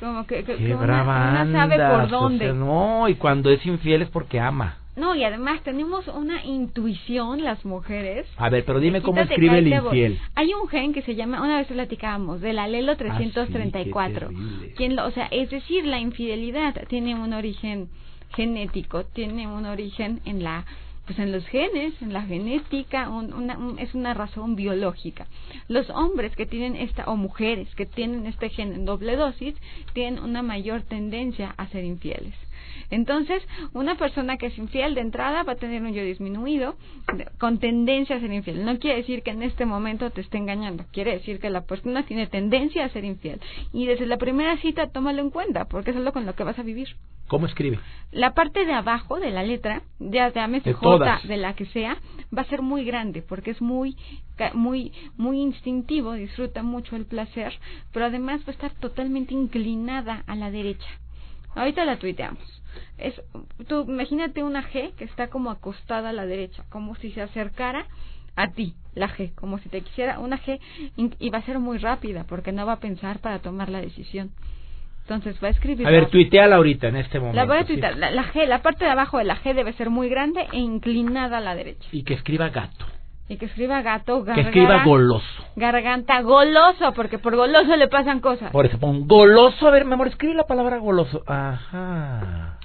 Como 0.00 0.26
que, 0.26 0.44
que- 0.44 0.56
Qué 0.56 0.74
una, 0.74 0.84
brava 0.84 1.30
una 1.30 1.46
sabe 1.60 1.74
andas, 1.74 1.90
por 1.92 2.02
o 2.02 2.06
dónde. 2.20 2.44
sea, 2.46 2.52
no, 2.54 3.08
y 3.08 3.14
cuando 3.14 3.50
es 3.50 3.64
infiel 3.64 4.02
es 4.02 4.10
porque 4.10 4.38
ama. 4.40 4.76
No, 4.96 5.14
y 5.16 5.24
además 5.24 5.60
tenemos 5.64 6.06
una 6.08 6.44
intuición 6.44 7.42
las 7.42 7.64
mujeres. 7.64 8.26
A 8.36 8.48
ver, 8.48 8.64
pero 8.64 8.78
dime 8.78 9.02
cómo 9.02 9.20
escribe 9.20 9.58
el 9.58 9.66
infiel. 9.68 10.20
Hay 10.36 10.54
un 10.54 10.68
gen 10.68 10.92
que 10.92 11.02
se 11.02 11.16
llama, 11.16 11.42
una 11.42 11.56
vez 11.58 11.66
platicábamos, 11.66 12.40
del 12.40 12.58
alelo 12.60 12.92
Ah, 12.92 12.94
sí, 12.96 13.02
334. 13.32 14.28
qué 14.28 14.34
terrible. 14.34 14.74
Quien 14.74 14.94
lo, 14.96 15.06
o 15.06 15.10
sea, 15.10 15.26
es 15.26 15.50
decir, 15.50 15.84
la 15.84 15.98
infidelidad 15.98 16.74
tiene 16.88 17.14
un 17.16 17.32
origen 17.32 17.88
genético, 18.36 19.04
tiene 19.04 19.46
un 19.48 19.66
origen 19.66 20.20
en 20.24 20.42
la 20.42 20.64
pues 21.06 21.18
en 21.18 21.32
los 21.32 21.44
genes, 21.48 21.92
en 22.00 22.14
la 22.14 22.22
genética, 22.22 23.10
un- 23.10 23.34
una- 23.34 23.58
un- 23.58 23.78
es 23.78 23.94
una 23.94 24.14
razón 24.14 24.56
biológica. 24.56 25.26
Los 25.68 25.90
hombres 25.90 26.34
que 26.34 26.46
tienen 26.46 26.76
esta, 26.76 27.04
o 27.04 27.16
mujeres 27.16 27.68
que 27.74 27.84
tienen 27.84 28.24
este 28.24 28.48
gen 28.48 28.72
en 28.72 28.86
doble 28.86 29.14
dosis, 29.16 29.54
tienen 29.92 30.22
una 30.24 30.40
mayor 30.40 30.80
tendencia 30.80 31.54
a 31.58 31.66
ser 31.68 31.84
infieles. 31.84 32.32
Entonces, 32.90 33.42
una 33.72 33.96
persona 33.96 34.36
que 34.36 34.46
es 34.46 34.58
infiel 34.58 34.94
de 34.94 35.00
entrada 35.00 35.42
va 35.42 35.52
a 35.52 35.56
tener 35.56 35.82
un 35.82 35.92
yo 35.92 36.02
disminuido 36.02 36.76
con 37.38 37.58
tendencia 37.58 38.16
a 38.16 38.20
ser 38.20 38.32
infiel. 38.32 38.64
No 38.64 38.78
quiere 38.78 38.98
decir 38.98 39.22
que 39.22 39.30
en 39.30 39.42
este 39.42 39.66
momento 39.66 40.10
te 40.10 40.20
esté 40.20 40.38
engañando, 40.38 40.84
quiere 40.92 41.12
decir 41.12 41.40
que 41.40 41.50
la 41.50 41.62
persona 41.62 42.04
tiene 42.04 42.26
tendencia 42.26 42.84
a 42.84 42.88
ser 42.88 43.04
infiel. 43.04 43.40
Y 43.72 43.86
desde 43.86 44.06
la 44.06 44.18
primera 44.18 44.56
cita 44.58 44.88
tómalo 44.88 45.20
en 45.22 45.30
cuenta, 45.30 45.66
porque 45.66 45.90
es 45.90 45.96
lo 45.96 46.12
con 46.12 46.26
lo 46.26 46.34
que 46.34 46.44
vas 46.44 46.58
a 46.58 46.62
vivir. 46.62 46.88
¿Cómo 47.26 47.46
escribe? 47.46 47.80
La 48.12 48.34
parte 48.34 48.66
de 48.66 48.74
abajo 48.74 49.18
de 49.18 49.30
la 49.30 49.42
letra, 49.42 49.82
ya 49.98 50.30
llámese 50.32 50.70
De 50.70 50.74
J, 50.74 50.82
todas. 50.82 51.26
de 51.26 51.36
la 51.38 51.54
que 51.54 51.64
sea, 51.66 51.96
va 52.36 52.42
a 52.42 52.46
ser 52.46 52.60
muy 52.62 52.84
grande 52.84 53.22
porque 53.22 53.50
es 53.50 53.62
muy 53.62 53.96
muy 54.52 54.92
muy 55.16 55.40
instintivo, 55.40 56.12
disfruta 56.12 56.62
mucho 56.62 56.96
el 56.96 57.06
placer, 57.06 57.54
pero 57.92 58.06
además 58.06 58.40
va 58.42 58.48
a 58.48 58.50
estar 58.50 58.72
totalmente 58.74 59.32
inclinada 59.32 60.24
a 60.26 60.36
la 60.36 60.50
derecha. 60.50 60.86
Ahorita 61.54 61.84
la 61.84 61.96
tuiteamos. 61.96 62.62
Es 62.98 63.20
tú 63.68 63.84
imagínate 63.88 64.42
una 64.42 64.62
G 64.62 64.94
que 64.94 65.04
está 65.04 65.28
como 65.28 65.50
acostada 65.50 66.10
a 66.10 66.12
la 66.12 66.26
derecha, 66.26 66.64
como 66.70 66.94
si 66.96 67.10
se 67.12 67.22
acercara 67.22 67.86
a 68.36 68.50
ti, 68.50 68.74
la 68.94 69.08
G, 69.08 69.32
como 69.34 69.58
si 69.58 69.68
te 69.68 69.80
quisiera 69.80 70.18
una 70.18 70.38
G 70.38 70.58
y 70.96 71.30
va 71.30 71.38
a 71.38 71.42
ser 71.42 71.58
muy 71.58 71.78
rápida 71.78 72.24
porque 72.24 72.52
no 72.52 72.66
va 72.66 72.74
a 72.74 72.80
pensar 72.80 73.20
para 73.20 73.38
tomar 73.40 73.68
la 73.68 73.80
decisión. 73.80 74.30
Entonces 75.02 75.36
va 75.42 75.48
a 75.48 75.50
escribir 75.50 75.86
A 75.86 75.90
ver, 75.90 76.08
tuiteala 76.08 76.56
ahorita 76.56 76.88
en 76.88 76.96
este 76.96 77.18
momento. 77.18 77.36
La 77.36 77.44
voy 77.44 77.58
a 77.58 77.66
sí. 77.66 77.74
tuitar. 77.74 77.96
La, 77.98 78.10
la 78.10 78.24
G, 78.32 78.46
la 78.46 78.62
parte 78.62 78.86
de 78.86 78.90
abajo 78.90 79.18
de 79.18 79.24
la 79.24 79.36
G 79.36 79.54
debe 79.54 79.74
ser 79.74 79.90
muy 79.90 80.08
grande 80.08 80.46
e 80.50 80.58
inclinada 80.58 81.38
a 81.38 81.40
la 81.40 81.54
derecha. 81.54 81.86
Y 81.92 82.04
que 82.04 82.14
escriba 82.14 82.48
gato. 82.48 82.86
Y 83.28 83.36
que 83.36 83.46
escriba 83.46 83.80
gato, 83.80 84.20
Que 84.22 84.28
gargara, 84.28 84.48
escriba 84.48 84.84
goloso. 84.84 85.44
garganta, 85.56 86.20
goloso, 86.20 86.92
porque 86.94 87.18
por 87.18 87.34
goloso 87.36 87.74
le 87.76 87.88
pasan 87.88 88.20
cosas. 88.20 88.50
Por 88.52 88.66
eso, 88.66 88.78
pon 88.78 89.08
goloso. 89.08 89.66
A 89.66 89.70
ver, 89.70 89.86
mi 89.86 89.94
amor, 89.94 90.08
escribe 90.08 90.34
la 90.34 90.46
palabra 90.46 90.76
goloso. 90.78 91.22
Ajá. 91.26 92.58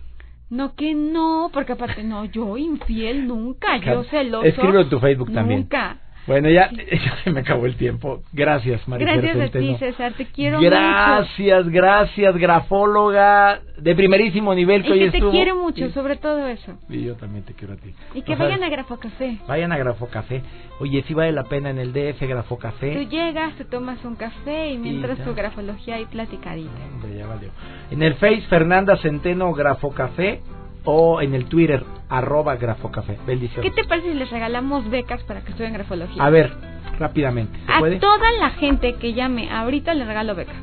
No 0.49 0.75
que 0.75 0.95
no, 0.95 1.49
porque 1.53 1.73
aparte 1.73 2.03
no, 2.03 2.25
yo 2.25 2.57
infiel 2.57 3.27
nunca, 3.27 3.77
yo 3.77 4.03
celoso. 4.05 4.45
Escríbelo 4.45 4.81
en 4.81 4.89
tu 4.89 4.99
Facebook 4.99 5.31
también. 5.31 5.61
Nunca. 5.61 5.97
Bueno, 6.29 6.47
ya, 6.49 6.69
ya 6.91 7.17
se 7.23 7.31
me 7.31 7.39
acabó 7.39 7.65
el 7.65 7.75
tiempo. 7.75 8.21
Gracias, 8.31 8.87
María 8.87 9.07
Gracias 9.13 9.35
a 9.35 9.39
Centeno. 9.39 9.73
ti, 9.73 9.79
César, 9.79 10.13
te 10.13 10.25
quiero 10.27 10.57
mucho. 10.59 10.69
Gracias, 10.69 11.67
gracias, 11.69 12.37
grafóloga 12.37 13.59
de 13.77 13.95
primerísimo 13.95 14.53
nivel 14.53 14.83
que 14.83 14.89
Y 14.89 14.91
hoy 14.91 14.99
que 15.05 15.11
te 15.11 15.17
estuvo. 15.17 15.31
quiero 15.31 15.55
mucho, 15.55 15.85
Y- 15.85 15.91
sobre 15.91 16.17
todo 16.17 16.47
eso. 16.47 16.77
Y 16.87 17.03
yo 17.03 17.15
también 17.15 17.43
te 17.45 17.53
quiero 17.53 17.73
a 17.73 17.77
ti. 17.77 17.93
Y 18.13 18.21
que 18.21 18.35
O 18.35 18.37
vayan 18.37 18.61
a 18.63 18.69
Grafo 18.69 18.97
Café. 18.99 19.39
Vayan 19.47 19.71
a 19.71 19.77
Grafocafé. 19.77 20.41
Oye, 20.79 21.03
sí 21.07 21.13
vale 21.13 21.31
la 21.31 21.43
pena 21.45 21.71
en 21.71 21.79
el 21.79 21.93
DF 21.93 22.19
Tú 22.19 22.27
Grafocafé. 22.27 23.05
llegas, 23.07 23.55
te 23.55 23.65
tomas 23.65 24.03
un 24.05 24.15
café 24.15 24.69
y 24.71 24.77
mientras 24.77 25.17
ya. 25.17 25.23
tu 25.25 25.33
grafología 25.33 25.95
ahí 25.95 26.05
platicadita. 26.05 26.69
Hombre, 26.93 27.17
ya 27.17 27.25
valió. 27.25 27.49
En 27.89 28.03
el 28.03 28.13
Face 28.15 28.41
Fernanda 28.49 28.97
Centeno 28.97 29.51
Grafocafé 29.53 30.41
o 30.85 31.21
en 31.21 31.33
el 31.35 31.45
Twitter 31.45 31.83
arroba 32.09 32.55
Grafocafé. 32.55 33.15
¿Qué 33.15 33.21
Bendiciones. 33.27 33.75
te 33.75 33.83
parece 33.83 34.11
si 34.11 34.13
les 34.17 34.29
regalamos 34.29 34.89
becas 34.89 35.21
para 35.23 35.41
que 35.41 35.51
estudien 35.51 35.73
grafología? 35.73 36.23
A 36.23 36.29
ver, 36.29 36.51
rápidamente. 36.97 37.59
¿Se 37.65 37.71
A 37.71 37.79
puede? 37.79 37.99
toda 37.99 38.31
la 38.39 38.51
gente 38.51 38.95
que 38.95 39.13
llame 39.13 39.51
ahorita 39.51 39.93
le 39.93 40.05
regalo 40.05 40.35
beca. 40.35 40.53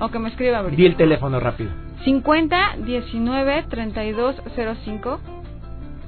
O 0.00 0.08
que 0.08 0.18
me 0.18 0.28
escriba 0.28 0.58
ahorita. 0.58 0.76
Di 0.76 0.86
el 0.86 0.96
teléfono 0.96 1.38
rápido. 1.40 1.70
50 2.04 2.76
19 2.84 3.64
32 3.70 4.36
05. 4.84 5.20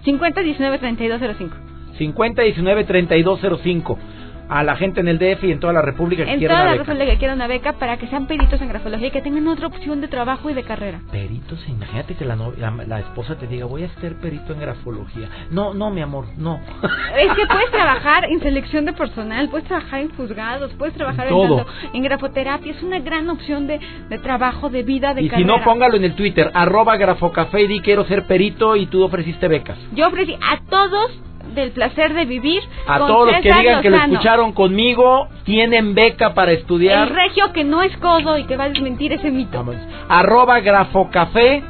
50 0.04 0.40
19 0.42 0.78
32 0.78 1.20
05. 1.38 1.56
50 1.98 2.42
19 2.42 2.84
32 2.84 3.40
05. 3.62 3.98
A 4.48 4.62
la 4.62 4.76
gente 4.76 5.00
en 5.00 5.08
el 5.08 5.18
DF 5.18 5.44
y 5.44 5.52
en 5.52 5.60
toda 5.60 5.72
la 5.72 5.80
República 5.82 6.24
que 6.24 6.32
En 6.32 6.38
quiera 6.38 6.54
toda 6.54 6.62
una 6.64 6.70
la 6.72 6.76
beca. 6.78 6.84
República 6.92 7.12
que 7.12 7.18
quiera 7.18 7.34
una 7.34 7.46
beca 7.46 7.72
para 7.74 7.96
que 7.96 8.06
sean 8.08 8.26
peritos 8.26 8.60
en 8.60 8.68
grafología 8.68 9.08
y 9.08 9.10
que 9.10 9.22
tengan 9.22 9.48
otra 9.48 9.66
opción 9.68 10.00
de 10.00 10.08
trabajo 10.08 10.50
y 10.50 10.54
de 10.54 10.62
carrera. 10.64 11.00
Peritos, 11.10 11.66
imagínate 11.68 12.14
que 12.14 12.24
la, 12.24 12.36
no- 12.36 12.52
la, 12.58 12.70
la 12.86 13.00
esposa 13.00 13.36
te 13.36 13.46
diga, 13.46 13.64
voy 13.66 13.84
a 13.84 13.88
ser 14.00 14.16
perito 14.16 14.52
en 14.52 14.60
grafología. 14.60 15.28
No, 15.50 15.72
no, 15.72 15.90
mi 15.90 16.02
amor, 16.02 16.26
no. 16.36 16.60
Es 17.16 17.32
que 17.34 17.46
puedes 17.46 17.70
trabajar 17.70 18.24
en 18.26 18.40
selección 18.40 18.84
de 18.84 18.92
personal, 18.92 19.48
puedes 19.48 19.66
trabajar 19.66 20.00
en 20.00 20.10
juzgados, 20.14 20.72
puedes 20.74 20.94
trabajar 20.94 21.26
en, 21.26 21.32
Todo. 21.32 21.66
en 21.92 22.02
grafoterapia. 22.02 22.72
Es 22.72 22.82
una 22.82 22.98
gran 23.00 23.28
opción 23.30 23.66
de, 23.66 23.80
de 24.08 24.18
trabajo, 24.18 24.68
de 24.68 24.82
vida, 24.82 25.14
de 25.14 25.22
y 25.22 25.28
carrera. 25.28 25.48
si 25.48 25.58
no, 25.58 25.64
póngalo 25.64 25.96
en 25.96 26.04
el 26.04 26.14
Twitter, 26.14 26.50
arroba 26.54 26.96
grafocafé 26.96 27.62
y 27.62 27.66
di 27.66 27.80
quiero 27.80 28.04
ser 28.04 28.26
perito 28.26 28.76
y 28.76 28.86
tú 28.86 29.02
ofreciste 29.04 29.48
becas. 29.48 29.78
Yo 29.94 30.06
ofrecí 30.08 30.34
a 30.34 30.58
todos 30.68 31.10
del 31.54 31.70
placer 31.70 32.14
de 32.14 32.24
vivir. 32.24 32.62
A 32.86 32.98
con 32.98 33.08
todos 33.08 33.32
los 33.32 33.40
que 33.40 33.52
digan 33.52 33.82
que 33.82 33.90
lo 33.90 33.96
escucharon 33.96 34.52
conmigo, 34.52 35.28
tienen 35.44 35.94
beca 35.94 36.34
para 36.34 36.52
estudiar. 36.52 37.08
El 37.08 37.14
regio 37.14 37.52
que 37.52 37.64
no 37.64 37.82
es 37.82 37.96
codo 37.98 38.38
y 38.38 38.44
que 38.44 38.56
va 38.56 38.64
a 38.64 38.68
desmentir 38.68 39.12
ese 39.12 39.30
mito. 39.30 39.58
Vamos. 39.58 39.76
Arroba 40.08 40.60
grafocafé 40.60 41.62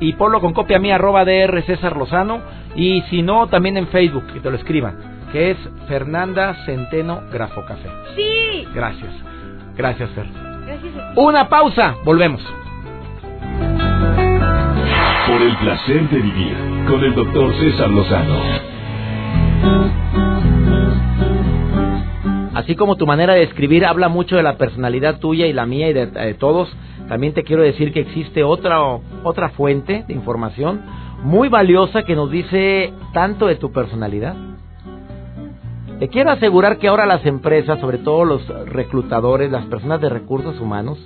y 0.00 0.12
ponlo 0.14 0.40
con 0.40 0.52
copia 0.52 0.78
mía, 0.78 0.96
arroba 0.96 1.24
DR 1.24 1.62
César 1.62 1.96
Lozano. 1.96 2.40
Y 2.76 3.02
si 3.10 3.22
no, 3.22 3.46
también 3.48 3.76
en 3.76 3.88
Facebook, 3.88 4.26
que 4.32 4.40
te 4.40 4.50
lo 4.50 4.56
escriban, 4.56 4.96
que 5.32 5.52
es 5.52 5.56
Fernanda 5.86 6.54
Centeno 6.66 7.22
Grafocafé. 7.32 7.88
Sí. 8.16 8.66
Gracias. 8.74 9.12
Gracias, 9.76 10.10
Fer. 10.10 10.26
Gracias 10.66 10.96
a 10.96 11.14
ti. 11.14 11.20
Una 11.20 11.48
pausa, 11.48 11.96
volvemos. 12.04 12.42
Por 15.26 15.40
el 15.40 15.56
placer 15.56 16.08
de 16.10 16.18
vivir 16.18 16.56
con 16.88 17.02
el 17.02 17.14
doctor 17.14 17.54
César 17.54 17.90
Lozano. 17.90 18.63
Así 22.64 22.76
como 22.76 22.96
tu 22.96 23.06
manera 23.06 23.34
de 23.34 23.42
escribir 23.42 23.84
habla 23.84 24.08
mucho 24.08 24.36
de 24.36 24.42
la 24.42 24.56
personalidad 24.56 25.18
tuya 25.18 25.46
y 25.46 25.52
la 25.52 25.66
mía 25.66 25.90
y 25.90 25.92
de, 25.92 26.34
todos, 26.40 26.74
también 27.08 27.34
te 27.34 27.44
quiero 27.44 27.60
decir 27.60 27.92
que 27.92 28.00
existe 28.00 28.42
otra, 28.42 28.80
otra 29.22 29.50
fuente 29.50 30.02
de 30.08 30.14
información, 30.14 30.80
muy 31.22 31.50
valiosa 31.50 32.04
que 32.04 32.16
nos 32.16 32.30
dice 32.30 32.90
tanto 33.12 33.48
de 33.48 33.56
tu 33.56 33.70
personalidad. 33.70 34.34
Te 35.98 36.08
quiero 36.08 36.30
asegurar 36.30 36.78
que 36.78 36.88
ahora 36.88 37.04
las 37.04 37.26
empresas, 37.26 37.78
sobre 37.80 37.98
todo 37.98 38.24
los 38.24 38.48
reclutadores, 38.64 39.52
las 39.52 39.66
personas 39.66 40.00
de 40.00 40.08
recursos 40.08 40.58
humanos, 40.58 40.98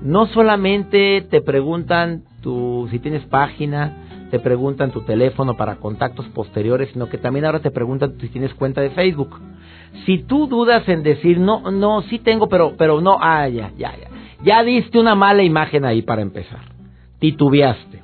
no 0.00 0.24
solamente 0.28 1.20
te 1.28 1.42
preguntan 1.42 2.22
tu, 2.40 2.88
si 2.90 2.98
tienes 2.98 3.26
página, 3.26 3.92
te 4.30 4.40
preguntan 4.40 4.90
tu 4.90 5.02
teléfono 5.02 5.54
para 5.54 5.76
contactos 5.76 6.24
posteriores, 6.28 6.88
sino 6.94 7.10
que 7.10 7.18
también 7.18 7.44
ahora 7.44 7.60
te 7.60 7.70
preguntan 7.70 8.14
si 8.22 8.28
tienes 8.30 8.54
cuenta 8.54 8.80
de 8.80 8.88
Facebook. 8.88 9.38
Si 10.04 10.18
tú 10.18 10.46
dudas 10.46 10.88
en 10.88 11.02
decir, 11.02 11.38
no, 11.38 11.70
no, 11.70 12.02
sí 12.02 12.18
tengo, 12.18 12.48
pero, 12.48 12.74
pero 12.76 13.00
no, 13.00 13.18
ah, 13.20 13.48
ya, 13.48 13.72
ya, 13.76 13.92
ya. 13.96 14.08
Ya 14.42 14.62
diste 14.62 14.98
una 14.98 15.14
mala 15.14 15.42
imagen 15.42 15.84
ahí 15.84 16.02
para 16.02 16.22
empezar. 16.22 16.60
Titubeaste. 17.18 18.02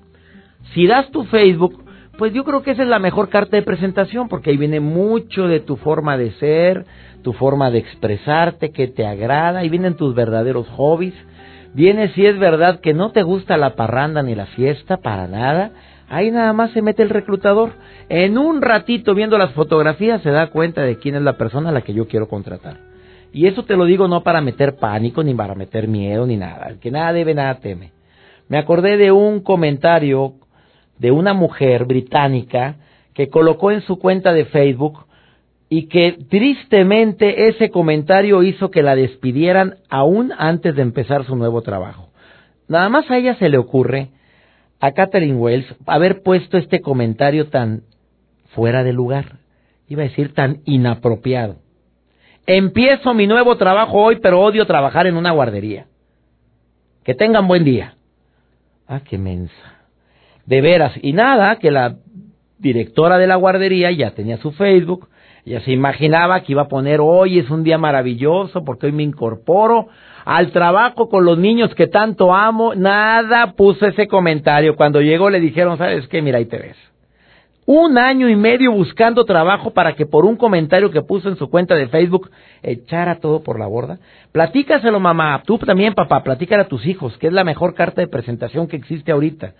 Si 0.75 0.87
das 0.87 1.11
tu 1.11 1.25
Facebook, 1.25 1.85
pues 2.19 2.33
yo 2.33 2.45
creo 2.45 2.63
que 2.63 2.73
esa 2.73 2.83
es 2.83 2.89
la 2.89 2.99
mejor 2.99 3.29
carta 3.29 3.57
de 3.57 3.63
presentación, 3.63 4.29
porque 4.29 4.51
ahí 4.51 4.57
viene 4.57 4.81
mucho 4.81 5.47
de 5.47 5.61
tu 5.61 5.77
forma 5.77 6.17
de 6.17 6.33
ser, 6.33 6.85
tu 7.23 7.33
forma 7.33 7.71
de 7.71 7.79
expresarte, 7.79 8.71
que 8.71 8.89
te 8.89 9.07
agrada, 9.07 9.61
ahí 9.61 9.69
vienen 9.69 9.97
tus 9.97 10.15
verdaderos 10.15 10.69
hobbies. 10.71 11.15
Viene 11.75 12.09
si 12.11 12.25
es 12.25 12.39
verdad 12.39 12.81
que 12.81 12.95
no 12.95 13.11
te 13.11 13.23
gusta 13.23 13.57
la 13.57 13.75
parranda 13.75 14.23
ni 14.23 14.35
la 14.35 14.47
fiesta, 14.47 14.99
para 14.99 15.27
nada. 15.27 15.73
Ahí 16.09 16.31
nada 16.31 16.53
más 16.53 16.73
se 16.73 16.83
mete 16.83 17.03
el 17.03 17.11
reclutador. 17.11 17.73
En 18.09 18.39
un 18.39 18.63
ratito 18.63 19.15
viendo 19.15 19.39
las 19.39 19.53
fotografías 19.53 20.23
se 20.23 20.31
da 20.31 20.49
cuenta 20.49 20.83
de 20.83 20.99
quién 20.99 21.15
es 21.15 21.23
la 21.23 21.37
persona 21.37 21.71
a 21.71 21.73
la 21.73 21.83
que 21.83 21.95
yo 21.95 22.07
quiero 22.07 22.29
contratar. 22.29 22.79
Y 23.33 23.47
eso 23.47 23.65
te 23.65 23.77
lo 23.77 23.85
digo 23.85 24.07
no 24.07 24.23
para 24.23 24.41
meter 24.41 24.77
pánico, 24.77 25.25
ni 25.25 25.35
para 25.35 25.55
meter 25.55 25.89
miedo, 25.89 26.27
ni 26.27 26.37
nada. 26.37 26.69
El 26.69 26.79
que 26.79 26.91
nada 26.91 27.13
debe, 27.13 27.35
nada 27.35 27.57
teme. 27.57 27.93
Me 28.49 28.59
acordé 28.59 28.97
de 28.97 29.11
un 29.11 29.41
comentario 29.41 30.35
de 30.99 31.11
una 31.11 31.35
mujer 31.35 31.85
británica 31.87 32.77
que 33.13 33.29
colocó 33.29 33.71
en 33.71 33.81
su 33.83 33.99
cuenta 33.99 34.33
de 34.33 34.45
Facebook 34.45 35.07
y 35.69 35.89
que 35.89 36.17
tristemente 36.29 37.49
ese 37.49 37.71
comentario 37.71 38.43
hizo 38.43 38.71
que 38.71 38.83
la 38.83 38.95
despidieran 38.95 39.77
aún 39.89 40.33
antes 40.37 40.77
de 40.77 40.83
empezar 40.83 41.25
su 41.25 41.35
nuevo 41.37 41.63
trabajo. 41.63 42.11
Nada 42.69 42.89
más 42.89 43.11
a 43.11 43.17
ella 43.17 43.35
se 43.37 43.49
le 43.49 43.59
ocurre, 43.59 44.11
a 44.85 44.93
Catherine 44.93 45.37
Wells, 45.37 45.65
haber 45.87 46.23
puesto 46.23 46.59
este 46.59 46.83
comentario 46.83 47.49
tan 47.49 47.85
fuera 48.55 48.85
de 48.85 48.93
lugar, 48.93 49.39
iba 49.89 50.03
a 50.03 50.09
decir 50.09 50.35
tan 50.35 50.61
inapropiado. 50.67 51.57
Empiezo 52.47 53.15
mi 53.15 53.27
nuevo 53.27 53.57
trabajo 53.57 53.97
hoy, 53.97 54.17
pero 54.17 54.43
odio 54.43 54.67
trabajar 54.67 55.07
en 55.07 55.17
una 55.17 55.31
guardería. 55.31 55.87
Que 57.03 57.15
tengan 57.15 57.49
buen 57.49 57.65
día. 57.65 57.97
Ah, 58.87 59.01
qué 59.01 59.17
mensa. 59.17 59.55
De 60.45 60.61
veras. 60.61 60.93
Y 61.01 61.15
nada, 61.15 61.57
que 61.57 61.71
la 61.71 61.97
directora 62.59 63.17
de 63.17 63.27
la 63.27 63.37
guardería 63.37 63.91
ya 63.91 64.11
tenía 64.11 64.37
su 64.37 64.53
Facebook, 64.53 65.09
ya 65.45 65.61
se 65.61 65.73
imaginaba 65.73 66.41
que 66.41 66.53
iba 66.53 66.63
a 66.63 66.69
poner 66.69 67.01
hoy 67.01 67.39
es 67.39 67.51
un 67.51 67.65
día 67.65 67.77
maravilloso 67.77 68.65
porque 68.65 68.87
hoy 68.87 68.93
me 68.93 69.03
incorporo 69.03 69.89
al 70.25 70.53
trabajo 70.53 71.09
con 71.09 71.25
los 71.25 71.37
niños 71.37 71.75
que 71.75 71.87
tanto 71.87 72.35
amo. 72.35 72.75
Nada 72.75 73.53
puso 73.53 73.87
ese 73.87 74.09
comentario. 74.09 74.75
Cuando 74.75 75.03
llegó 75.03 75.29
le 75.29 75.41
dijeron, 75.41 75.77
¿sabes 75.77 76.09
qué? 76.09 76.23
Mira, 76.23 76.39
ahí 76.39 76.47
te 76.47 76.59
ves. 76.59 76.77
Un 77.67 77.97
año 77.97 78.29
y 78.29 78.37
medio 78.37 78.73
buscando 78.73 79.25
trabajo 79.25 79.71
para 79.71 79.95
que 79.95 80.05
por 80.05 80.27
un 80.27 80.37
comentario 80.37 80.91
que 80.91 81.01
puso 81.01 81.31
en 81.31 81.37
su 81.37 81.49
cuenta 81.49 81.75
de 81.75 81.89
Facebook 81.89 82.31
echara 82.63 83.21
todo 83.21 83.43
por 83.43 83.59
la 83.59 83.67
borda. 83.67 83.99
Platícaselo, 84.33 85.01
mamá. 85.01 85.43
Tú 85.47 85.59
también, 85.59 85.95
papá. 85.95 86.23
Platícale 86.23 86.63
a 86.63 86.69
tus 86.69 86.87
hijos, 86.87 87.17
que 87.19 87.29
es 87.29 87.33
la 87.33 87.45
mejor 87.45 87.75
carta 87.75 88.03
de 88.03 88.09
presentación 88.09 88.67
que 88.67 88.77
existe 88.77 89.13
ahorita. 89.13 89.55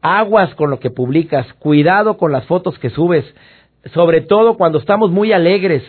Aguas 0.00 0.52
con 0.56 0.68
lo 0.68 0.80
que 0.80 0.90
publicas. 0.90 1.52
Cuidado 1.54 2.16
con 2.16 2.32
las 2.32 2.44
fotos 2.46 2.76
que 2.80 2.90
subes. 2.90 3.24
Sobre 3.92 4.22
todo 4.22 4.56
cuando 4.56 4.78
estamos 4.78 5.10
muy 5.10 5.32
alegres. 5.32 5.82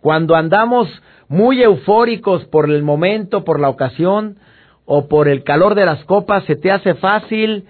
Cuando 0.00 0.36
andamos 0.36 0.88
muy 1.28 1.62
eufóricos 1.62 2.44
por 2.44 2.70
el 2.70 2.82
momento, 2.82 3.44
por 3.44 3.58
la 3.58 3.68
ocasión 3.68 4.38
o 4.84 5.08
por 5.08 5.28
el 5.28 5.42
calor 5.42 5.74
de 5.74 5.86
las 5.86 6.04
copas, 6.04 6.44
se 6.44 6.56
te 6.56 6.70
hace 6.70 6.94
fácil 6.94 7.66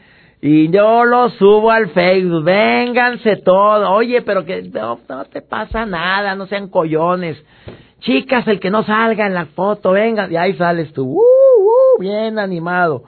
y 0.47 0.69
yo 0.71 1.07
lo 1.07 1.31
subo 1.31 1.71
al 1.71 1.89
Facebook, 1.89 2.45
vénganse 2.45 3.37
todos, 3.37 3.89
oye, 3.89 4.21
pero 4.21 4.45
que 4.45 4.61
no, 4.63 4.99
te 5.33 5.41
pasa 5.41 5.87
nada, 5.87 6.35
no 6.35 6.47
sean 6.47 6.69
collones. 6.69 7.43
Chicas, 8.01 8.47
el 8.47 8.61
que 8.61 8.71
no 8.71 8.85
salga 8.85 9.27
en 9.27 9.33
la 9.33 9.47
foto, 9.47 9.93
vengan, 9.93 10.31
y 10.31 10.37
ahí 10.37 10.53
sales 10.53 10.93
tú, 10.93 11.05
uh, 11.05 11.17
uh, 11.17 11.99
bien 11.99 12.39
animado. 12.39 13.05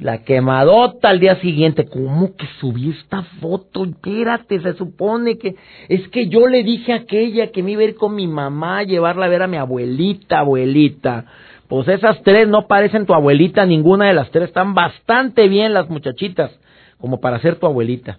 La 0.00 0.24
quemadota 0.24 1.10
al 1.10 1.20
día 1.20 1.36
siguiente, 1.40 1.84
¿cómo 1.86 2.34
que 2.34 2.46
subí 2.58 2.88
esta 2.88 3.22
foto? 3.38 3.84
Espérate, 3.84 4.58
se 4.60 4.72
supone 4.72 5.36
que 5.36 5.56
es 5.90 6.08
que 6.08 6.28
yo 6.28 6.48
le 6.48 6.64
dije 6.64 6.94
a 6.94 6.96
aquella 6.96 7.48
que 7.48 7.62
me 7.62 7.72
iba 7.72 7.82
a 7.82 7.84
ir 7.84 7.96
con 7.96 8.14
mi 8.14 8.26
mamá, 8.26 8.82
llevarla 8.82 9.26
a 9.26 9.28
ver 9.28 9.42
a 9.42 9.46
mi 9.46 9.58
abuelita, 9.58 10.38
abuelita. 10.38 11.26
Pues 11.68 11.86
esas 11.88 12.22
tres 12.22 12.48
no 12.48 12.66
parecen 12.66 13.04
tu 13.04 13.12
abuelita, 13.12 13.66
ninguna 13.66 14.06
de 14.06 14.14
las 14.14 14.30
tres, 14.30 14.48
están 14.48 14.72
bastante 14.72 15.48
bien 15.48 15.74
las 15.74 15.90
muchachitas 15.90 16.50
como 16.96 17.20
para 17.20 17.38
ser 17.40 17.56
tu 17.56 17.66
abuelita. 17.66 18.18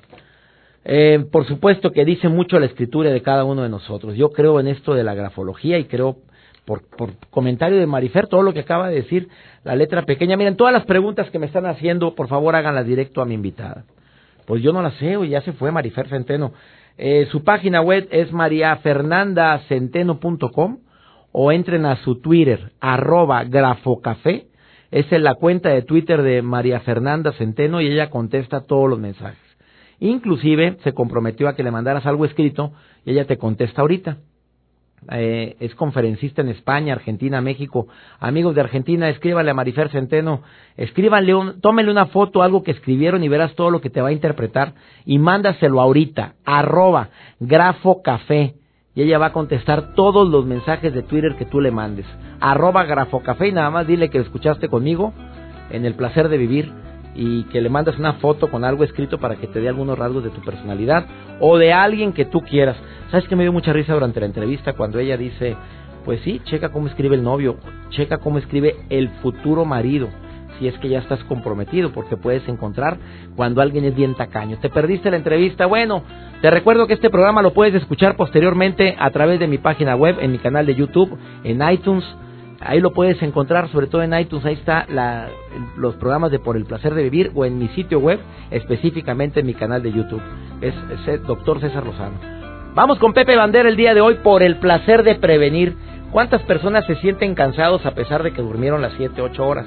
Eh, 0.85 1.25
por 1.31 1.47
supuesto 1.47 1.91
que 1.91 2.05
dice 2.05 2.29
mucho 2.29 2.59
la 2.59 2.67
escritura 2.67 3.09
de 3.09 3.23
cada 3.23 3.43
uno 3.43 3.63
de 3.63 3.69
nosotros. 3.69 4.15
Yo 4.15 4.29
creo 4.29 4.59
en 4.59 4.67
esto 4.67 4.93
de 4.93 5.03
la 5.03 5.15
grafología 5.15 5.79
y 5.79 5.85
creo, 5.85 6.17
por, 6.79 7.11
comentario 7.29 7.77
de 7.77 7.87
Marifer, 7.87 8.27
todo 8.27 8.43
lo 8.43 8.53
que 8.53 8.61
acaba 8.61 8.87
de 8.89 8.95
decir, 8.95 9.27
la 9.63 9.75
letra 9.75 10.03
pequeña. 10.03 10.37
Miren, 10.37 10.55
todas 10.55 10.71
las 10.73 10.85
preguntas 10.85 11.29
que 11.29 11.39
me 11.39 11.47
están 11.47 11.65
haciendo, 11.65 12.15
por 12.15 12.27
favor 12.27 12.55
háganlas 12.55 12.85
directo 12.85 13.21
a 13.21 13.25
mi 13.25 13.33
invitada. 13.33 13.83
Pues 14.45 14.63
yo 14.63 14.71
no 14.73 14.81
las 14.81 14.95
sé, 14.95 15.17
ya 15.27 15.41
se 15.41 15.51
fue 15.53 15.71
Marifer 15.71 16.07
Centeno. 16.07 16.53
Eh, 16.97 17.27
su 17.31 17.43
página 17.43 17.81
web 17.81 18.07
es 18.11 18.31
mariafernandacenteno.com 18.31 20.79
o 21.31 21.51
entren 21.51 21.85
a 21.85 21.95
su 21.97 22.19
Twitter, 22.19 22.71
arroba 22.79 23.43
grafocafé 23.45 24.51
es 24.91 25.09
la 25.11 25.35
cuenta 25.35 25.69
de 25.69 25.83
Twitter 25.83 26.21
de 26.21 26.41
María 26.41 26.81
Fernanda 26.81 27.31
Centeno 27.33 27.79
y 27.79 27.87
ella 27.87 28.09
contesta 28.09 28.65
todos 28.65 28.89
los 28.89 28.99
mensajes. 28.99 29.39
Inclusive 29.99 30.77
se 30.83 30.93
comprometió 30.93 31.47
a 31.47 31.55
que 31.55 31.63
le 31.63 31.71
mandaras 31.71 32.05
algo 32.05 32.25
escrito 32.25 32.73
y 33.05 33.11
ella 33.11 33.25
te 33.25 33.37
contesta 33.37 33.81
ahorita. 33.81 34.17
Eh, 35.09 35.55
es 35.59 35.73
conferencista 35.73 36.41
en 36.41 36.49
España, 36.49 36.93
Argentina, 36.93 37.41
México. 37.41 37.87
Amigos 38.19 38.53
de 38.53 38.61
Argentina, 38.61 39.09
escríbale 39.09 39.49
a 39.49 39.55
Marifer 39.55 39.89
Centeno, 39.89 40.43
escríbanle, 40.77 41.33
un, 41.33 41.59
una 41.63 42.05
foto, 42.07 42.43
algo 42.43 42.61
que 42.61 42.71
escribieron 42.71 43.23
y 43.23 43.27
verás 43.27 43.55
todo 43.55 43.71
lo 43.71 43.81
que 43.81 43.89
te 43.89 44.01
va 44.01 44.09
a 44.09 44.13
interpretar 44.13 44.73
y 45.05 45.17
mándaselo 45.17 45.81
ahorita, 45.81 46.35
arroba, 46.45 47.09
grafo 47.39 48.03
café 48.03 48.55
y 48.93 49.03
ella 49.03 49.17
va 49.17 49.27
a 49.27 49.33
contestar 49.33 49.93
todos 49.93 50.27
los 50.27 50.45
mensajes 50.45 50.93
de 50.93 51.03
Twitter 51.03 51.35
que 51.35 51.45
tú 51.45 51.61
le 51.61 51.71
mandes. 51.71 52.05
Arroba 52.39 52.83
Grafocafé 52.83 53.47
y 53.47 53.51
nada 53.51 53.69
más 53.69 53.87
dile 53.87 54.09
que 54.09 54.17
lo 54.17 54.23
escuchaste 54.23 54.67
conmigo 54.67 55.13
en 55.69 55.85
el 55.85 55.93
placer 55.93 56.27
de 56.27 56.37
vivir 56.37 56.71
y 57.15 57.43
que 57.45 57.61
le 57.61 57.69
mandas 57.69 57.97
una 57.97 58.13
foto 58.13 58.49
con 58.49 58.63
algo 58.63 58.83
escrito 58.83 59.17
para 59.19 59.35
que 59.35 59.47
te 59.47 59.59
dé 59.59 59.69
algunos 59.69 59.97
rasgos 59.97 60.23
de 60.23 60.29
tu 60.29 60.41
personalidad 60.41 61.05
o 61.39 61.57
de 61.57 61.73
alguien 61.73 62.13
que 62.13 62.25
tú 62.25 62.41
quieras. 62.41 62.77
¿Sabes 63.09 63.27
que 63.27 63.35
me 63.35 63.43
dio 63.43 63.51
mucha 63.51 63.73
risa 63.73 63.93
durante 63.93 64.19
la 64.19 64.25
entrevista 64.27 64.73
cuando 64.73 64.99
ella 64.99 65.17
dice, 65.17 65.55
pues 66.05 66.21
sí, 66.21 66.41
checa 66.45 66.69
cómo 66.69 66.87
escribe 66.87 67.15
el 67.15 67.23
novio, 67.23 67.57
checa 67.89 68.17
cómo 68.17 68.37
escribe 68.37 68.75
el 68.89 69.09
futuro 69.21 69.65
marido? 69.65 70.09
si 70.61 70.67
es 70.67 70.77
que 70.77 70.89
ya 70.89 70.99
estás 70.99 71.23
comprometido, 71.23 71.91
porque 71.91 72.17
puedes 72.17 72.47
encontrar 72.47 72.97
cuando 73.35 73.61
alguien 73.61 73.83
es 73.83 73.95
bien 73.95 74.13
tacaño. 74.13 74.59
¿Te 74.59 74.69
perdiste 74.69 75.09
la 75.09 75.17
entrevista? 75.17 75.65
Bueno, 75.65 76.03
te 76.39 76.51
recuerdo 76.51 76.85
que 76.85 76.93
este 76.93 77.09
programa 77.09 77.41
lo 77.41 77.51
puedes 77.51 77.73
escuchar 77.73 78.15
posteriormente 78.15 78.95
a 78.99 79.09
través 79.09 79.39
de 79.39 79.47
mi 79.47 79.57
página 79.57 79.95
web, 79.95 80.17
en 80.21 80.31
mi 80.31 80.37
canal 80.37 80.67
de 80.67 80.75
YouTube, 80.75 81.17
en 81.43 81.67
iTunes. 81.67 82.05
Ahí 82.63 82.79
lo 82.79 82.91
puedes 82.91 83.21
encontrar, 83.23 83.69
sobre 83.69 83.87
todo 83.87 84.03
en 84.03 84.13
iTunes, 84.13 84.45
ahí 84.45 84.53
está 84.53 84.85
los 85.77 85.95
programas 85.95 86.31
de 86.31 86.39
Por 86.39 86.57
el 86.57 86.65
Placer 86.65 86.93
de 86.93 87.03
Vivir 87.03 87.31
o 87.33 87.45
en 87.45 87.57
mi 87.57 87.67
sitio 87.69 87.99
web, 87.99 88.19
específicamente 88.51 89.39
en 89.39 89.47
mi 89.47 89.53
canal 89.53 89.81
de 89.81 89.91
YouTube. 89.91 90.21
Es, 90.61 90.75
es 91.07 91.23
Doctor 91.23 91.59
César 91.59 91.85
Lozano. 91.85 92.19
Vamos 92.75 92.99
con 92.99 93.13
Pepe 93.13 93.35
Bandera 93.35 93.67
el 93.67 93.75
día 93.75 93.93
de 93.93 94.01
hoy 94.01 94.15
por 94.23 94.43
el 94.43 94.57
placer 94.57 95.03
de 95.03 95.15
prevenir. 95.15 95.75
¿Cuántas 96.11 96.41
personas 96.43 96.85
se 96.85 96.95
sienten 96.95 97.35
cansados 97.35 97.85
a 97.85 97.95
pesar 97.95 98.21
de 98.21 98.31
que 98.31 98.41
durmieron 98.41 98.81
las 98.81 98.93
7, 98.93 99.21
8 99.21 99.45
horas? 99.45 99.65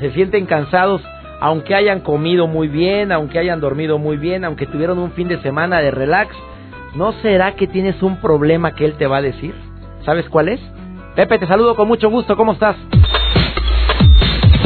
se 0.00 0.10
sienten 0.12 0.46
cansados 0.46 1.02
aunque 1.40 1.74
hayan 1.74 2.00
comido 2.00 2.48
muy 2.48 2.66
bien, 2.66 3.12
aunque 3.12 3.38
hayan 3.38 3.60
dormido 3.60 3.98
muy 3.98 4.16
bien, 4.16 4.44
aunque 4.44 4.66
tuvieron 4.66 4.98
un 4.98 5.12
fin 5.12 5.28
de 5.28 5.40
semana 5.40 5.80
de 5.80 5.92
relax. 5.92 6.34
¿No 6.96 7.12
será 7.22 7.54
que 7.54 7.68
tienes 7.68 8.02
un 8.02 8.16
problema 8.20 8.74
que 8.74 8.84
él 8.84 8.94
te 8.94 9.06
va 9.06 9.18
a 9.18 9.22
decir? 9.22 9.54
¿Sabes 10.04 10.28
cuál 10.28 10.48
es? 10.48 10.60
Pepe, 11.18 11.36
te 11.40 11.48
saludo 11.48 11.74
con 11.74 11.88
mucho 11.88 12.08
gusto. 12.08 12.36
¿Cómo 12.36 12.52
estás? 12.52 12.76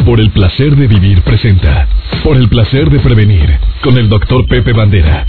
Por 0.04 0.20
el 0.20 0.30
placer 0.32 0.76
de 0.76 0.86
vivir 0.86 1.22
presenta. 1.22 1.88
Por 2.22 2.36
el 2.36 2.50
placer 2.50 2.90
de 2.90 3.00
prevenir. 3.00 3.58
Con 3.82 3.96
el 3.96 4.10
doctor 4.10 4.46
Pepe 4.46 4.74
Bandera. 4.74 5.24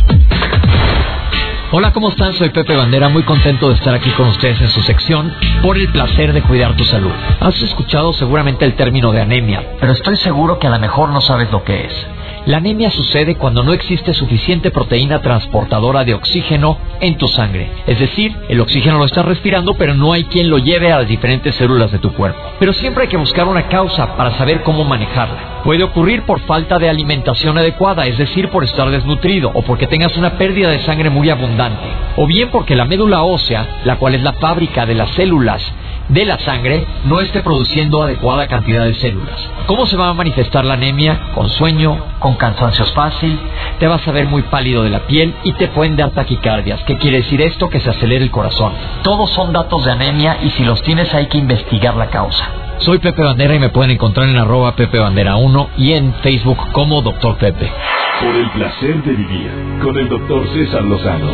Hola, 1.72 1.94
¿cómo 1.94 2.10
están? 2.10 2.34
Soy 2.34 2.50
Pepe 2.50 2.76
Bandera, 2.76 3.08
muy 3.08 3.24
contento 3.24 3.70
de 3.70 3.76
estar 3.76 3.96
aquí 3.96 4.10
con 4.10 4.28
ustedes 4.28 4.60
en 4.60 4.68
su 4.68 4.82
sección 4.82 5.34
por 5.62 5.78
el 5.78 5.88
placer 5.94 6.34
de 6.34 6.42
cuidar 6.42 6.76
tu 6.76 6.84
salud. 6.84 7.14
Has 7.40 7.62
escuchado 7.62 8.12
seguramente 8.12 8.66
el 8.66 8.74
término 8.74 9.14
de 9.14 9.22
anemia, 9.22 9.78
pero 9.80 9.94
estoy 9.94 10.18
seguro 10.18 10.60
que 10.60 10.68
a 10.68 10.72
lo 10.72 10.80
mejor 10.80 11.08
no 11.08 11.22
sabes 11.22 11.50
lo 11.54 11.64
que 11.64 11.86
es. 11.86 12.08
La 12.46 12.58
anemia 12.58 12.92
sucede 12.92 13.36
cuando 13.36 13.64
no 13.64 13.72
existe 13.72 14.14
suficiente 14.14 14.70
proteína 14.70 15.22
transportadora 15.22 16.04
de 16.04 16.14
oxígeno 16.14 16.78
en 17.00 17.16
tu 17.16 17.30
sangre. 17.30 17.72
Es 17.88 18.00
decir, 18.00 18.36
el 18.50 18.60
oxígeno 18.60 18.98
lo 18.98 19.06
estás 19.06 19.24
respirando, 19.24 19.76
pero 19.76 19.94
no 19.94 20.12
hay 20.12 20.26
quien 20.26 20.50
lo 20.50 20.58
lleve 20.58 20.92
a 20.92 21.00
las 21.00 21.08
diferentes 21.08 21.56
células 21.56 21.94
de 21.94 22.00
tu 22.00 22.12
cuerpo. 22.12 22.42
Pero 22.60 22.74
siempre 22.74 23.04
hay 23.04 23.10
que 23.10 23.16
buscar 23.16 23.48
una 23.48 23.70
causa 23.70 24.18
para 24.18 24.38
saber 24.38 24.62
cómo 24.64 24.84
manejarla. 24.84 25.62
Puede 25.64 25.84
ocurrir 25.84 26.24
por 26.24 26.42
falta 26.42 26.80
de 26.80 26.90
alimentación 26.90 27.58
adecuada, 27.58 28.08
es 28.08 28.18
decir, 28.18 28.50
por 28.50 28.66
estar 28.66 28.90
desnutrido 28.90 29.50
o 29.54 29.62
porque 29.62 29.88
tengas 29.88 30.18
una 30.18 30.38
pérdida 30.38 30.70
de 30.70 30.82
sangre 30.82 31.10
muy 31.10 31.30
abundante. 31.30 31.88
O 32.18 32.28
bien 32.28 32.50
porque 32.50 32.76
la 32.76 32.84
médula 32.84 33.24
ósea, 33.24 33.80
la 33.86 33.96
cual 33.96 34.16
es 34.16 34.22
la 34.22 34.34
fábrica 34.34 34.86
de 34.86 34.96
las 34.96 35.12
células 35.12 35.64
de 36.10 36.26
la 36.26 36.38
sangre, 36.40 36.86
no 37.06 37.20
esté 37.20 37.42
produciendo 37.42 38.04
adecuada 38.04 38.48
cantidad 38.48 38.86
de 38.86 38.94
células. 38.96 39.50
¿Cómo 39.66 39.86
se 39.86 39.98
va 39.98 40.10
a 40.10 40.14
manifestar 40.14 40.66
la 40.66 40.74
anemia? 40.74 41.32
Con 41.34 41.50
sueño, 41.50 41.98
con 42.20 42.36
cansancio 42.36 42.86
fácil, 42.88 43.40
te 43.80 43.88
vas 43.88 44.06
a 44.08 44.12
ver 44.12 44.28
muy 44.28 44.44
pálido 44.44 44.84
de 44.84 44.90
la 44.90 45.08
piel 45.08 45.34
y 45.44 45.54
te 45.54 45.68
pueden 45.70 45.96
dar 45.96 46.12
taquicardias. 46.12 46.82
¿Qué 46.84 46.98
quiere 46.98 47.18
decir 47.18 47.42
esto? 47.42 47.70
Que 47.70 47.80
se 47.80 47.90
acelere 47.90 48.24
el 48.24 48.32
corazón. 48.32 48.74
Todos 49.04 49.30
son 49.32 49.54
datos 49.54 49.86
de 49.86 49.92
anemia 49.92 50.38
y 50.44 50.50
si 50.52 50.64
los 50.64 50.82
tienes 50.84 51.14
hay 51.14 51.28
que 51.28 51.38
investigar 51.38 51.96
la 51.96 52.08
causa. 52.08 52.48
Soy 52.80 53.00
Pepe 53.00 53.24
Bandera 53.24 53.56
y 53.56 53.60
me 53.60 53.70
pueden 53.70 53.92
encontrar 53.92 54.28
en 54.28 54.38
arroba 54.38 54.76
Pepe 54.76 55.00
Bandera 55.00 55.38
1 55.38 55.70
y 55.78 55.94
en 55.94 56.14
Facebook 56.16 56.58
como 56.72 57.02
Doctor 57.02 57.38
Pepe. 57.38 57.72
Por 58.20 58.36
el 58.36 58.50
placer 58.52 59.04
de 59.04 59.14
vivir 59.14 59.52
con 59.82 59.98
el 59.98 60.10
Doctor 60.10 60.48
César 60.54 60.84
Lozano. 60.84 61.32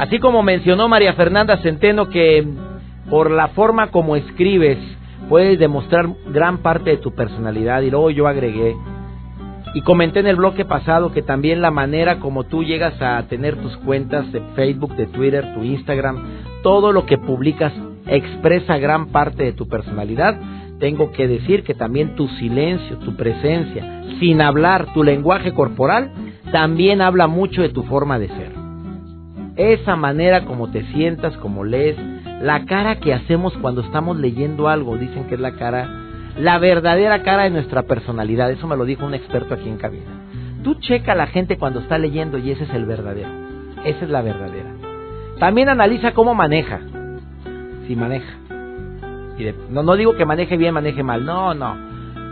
Así 0.00 0.18
como 0.18 0.42
mencionó 0.42 0.88
María 0.88 1.12
Fernanda 1.12 1.58
Centeno 1.58 2.08
que 2.08 2.42
por 3.10 3.30
la 3.30 3.48
forma 3.48 3.88
como 3.88 4.16
escribes 4.16 4.78
puedes 5.28 5.58
demostrar 5.58 6.08
gran 6.32 6.62
parte 6.62 6.88
de 6.88 6.96
tu 6.96 7.14
personalidad 7.14 7.82
y 7.82 7.90
luego 7.90 8.10
yo 8.10 8.26
agregué 8.26 8.74
y 9.74 9.82
comenté 9.82 10.20
en 10.20 10.26
el 10.26 10.36
bloque 10.36 10.64
pasado 10.64 11.12
que 11.12 11.20
también 11.20 11.60
la 11.60 11.70
manera 11.70 12.18
como 12.18 12.44
tú 12.44 12.64
llegas 12.64 12.94
a 13.02 13.22
tener 13.28 13.56
tus 13.56 13.76
cuentas 13.76 14.32
de 14.32 14.40
Facebook, 14.56 14.96
de 14.96 15.04
Twitter, 15.04 15.52
tu 15.52 15.64
Instagram, 15.64 16.16
todo 16.62 16.92
lo 16.92 17.04
que 17.04 17.18
publicas 17.18 17.74
expresa 18.06 18.78
gran 18.78 19.08
parte 19.08 19.44
de 19.44 19.52
tu 19.52 19.68
personalidad. 19.68 20.40
Tengo 20.78 21.12
que 21.12 21.28
decir 21.28 21.62
que 21.62 21.74
también 21.74 22.14
tu 22.14 22.26
silencio, 22.26 22.96
tu 23.00 23.16
presencia, 23.16 24.02
sin 24.18 24.40
hablar, 24.40 24.94
tu 24.94 25.04
lenguaje 25.04 25.52
corporal, 25.52 26.10
también 26.52 27.02
habla 27.02 27.26
mucho 27.26 27.60
de 27.60 27.68
tu 27.68 27.82
forma 27.82 28.18
de 28.18 28.28
ser. 28.28 28.59
Esa 29.60 29.94
manera 29.94 30.46
como 30.46 30.70
te 30.70 30.82
sientas, 30.86 31.36
como 31.36 31.64
lees, 31.64 31.94
la 32.40 32.64
cara 32.64 32.98
que 32.98 33.12
hacemos 33.12 33.52
cuando 33.58 33.82
estamos 33.82 34.16
leyendo 34.16 34.70
algo, 34.70 34.96
dicen 34.96 35.24
que 35.24 35.34
es 35.34 35.40
la 35.40 35.52
cara, 35.52 35.86
la 36.38 36.58
verdadera 36.58 37.22
cara 37.22 37.42
de 37.42 37.50
nuestra 37.50 37.82
personalidad. 37.82 38.50
Eso 38.50 38.66
me 38.66 38.74
lo 38.74 38.86
dijo 38.86 39.04
un 39.04 39.12
experto 39.12 39.52
aquí 39.52 39.68
en 39.68 39.76
cabina. 39.76 40.22
Tú 40.64 40.76
checa 40.76 41.12
a 41.12 41.14
la 41.14 41.26
gente 41.26 41.58
cuando 41.58 41.80
está 41.80 41.98
leyendo 41.98 42.38
y 42.38 42.52
ese 42.52 42.64
es 42.64 42.70
el 42.72 42.86
verdadero. 42.86 43.28
Esa 43.84 44.02
es 44.02 44.08
la 44.08 44.22
verdadera. 44.22 44.70
También 45.38 45.68
analiza 45.68 46.14
cómo 46.14 46.34
maneja. 46.34 46.80
Si 47.86 47.94
maneja. 47.94 48.32
No, 49.68 49.82
no 49.82 49.94
digo 49.96 50.16
que 50.16 50.24
maneje 50.24 50.56
bien, 50.56 50.72
maneje 50.72 51.02
mal. 51.02 51.26
No, 51.26 51.52
no. 51.52 51.76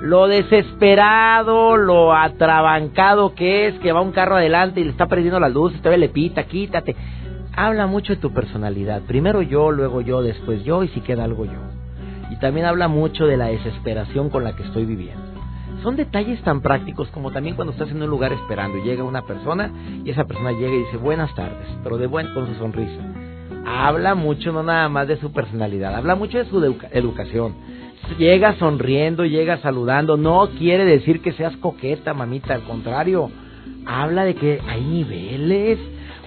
Lo 0.01 0.29
desesperado, 0.29 1.77
lo 1.77 2.15
atrabancado 2.15 3.35
que 3.35 3.67
es, 3.67 3.75
que 3.81 3.93
va 3.93 4.01
un 4.01 4.13
carro 4.13 4.37
adelante 4.37 4.81
y 4.81 4.85
le 4.85 4.91
está 4.91 5.09
perdiendo 5.09 5.41
las 5.41 5.53
luces, 5.53 5.83
ve, 5.83 5.99
le 5.99 6.09
pita, 6.09 6.45
quítate 6.45 6.97
habla 7.67 7.89
mucho 7.89 8.15
de 8.15 8.21
tu 8.21 8.33
personalidad. 8.33 9.03
Primero 9.03 9.43
yo, 9.43 9.73
luego 9.73 10.01
yo, 10.01 10.23
después 10.23 10.63
yo 10.65 10.85
y 10.85 10.89
si 10.89 11.01
queda 11.01 11.25
algo 11.25 11.45
yo. 11.45 11.59
Y 12.31 12.37
también 12.37 12.67
habla 12.67 12.87
mucho 12.87 13.27
de 13.27 13.37
la 13.37 13.47
desesperación 13.47 14.31
con 14.31 14.45
la 14.45 14.55
que 14.55 14.63
estoy 14.63 14.85
viviendo. 14.85 15.25
Son 15.83 15.97
detalles 15.97 16.41
tan 16.43 16.61
prácticos 16.61 17.09
como 17.09 17.33
también 17.33 17.57
cuando 17.57 17.73
estás 17.73 17.91
en 17.91 18.01
un 18.01 18.09
lugar 18.09 18.33
esperando 18.33 18.79
y 18.79 18.83
llega 18.83 19.03
una 19.03 19.23
persona 19.23 19.73
y 20.05 20.11
esa 20.11 20.25
persona 20.25 20.53
llega 20.53 20.75
y 20.75 20.85
dice 20.85 20.97
buenas 20.99 21.35
tardes, 21.35 21.67
pero 21.83 21.99
de 21.99 22.07
buen 22.07 22.33
con 22.33 22.47
su 22.47 22.55
sonrisa. 22.55 23.01
Habla 23.67 24.15
mucho 24.15 24.53
no 24.53 24.63
nada 24.63 24.89
más 24.89 25.09
de 25.09 25.17
su 25.19 25.33
personalidad, 25.33 25.95
habla 25.95 26.15
mucho 26.15 26.39
de 26.39 26.45
su 26.47 26.63
educación. 26.93 27.55
Llega 28.19 28.55
sonriendo, 28.55 29.25
llega 29.25 29.59
saludando, 29.59 30.17
no 30.17 30.49
quiere 30.59 30.85
decir 30.85 31.21
que 31.21 31.33
seas 31.33 31.57
coqueta, 31.57 32.15
mamita, 32.15 32.55
al 32.55 32.63
contrario, 32.63 33.31
habla 33.87 34.25
de 34.25 34.35
que 34.35 34.61
hay 34.67 34.83
niveles, 34.83 35.79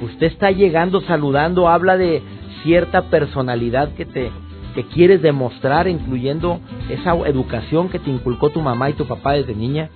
usted 0.01 0.27
está 0.27 0.51
llegando 0.51 1.01
saludando, 1.01 1.69
habla 1.69 1.97
de 1.97 2.21
cierta 2.63 3.03
personalidad 3.03 3.93
que 3.93 4.05
te 4.05 4.31
que 4.75 4.85
quieres 4.85 5.21
demostrar, 5.21 5.87
incluyendo 5.87 6.61
esa 6.89 7.13
educación 7.27 7.89
que 7.89 7.99
te 7.99 8.09
inculcó 8.09 8.51
tu 8.51 8.61
mamá 8.61 8.89
y 8.89 8.93
tu 8.93 9.05
papá 9.05 9.33
desde 9.33 9.53
niña. 9.53 9.89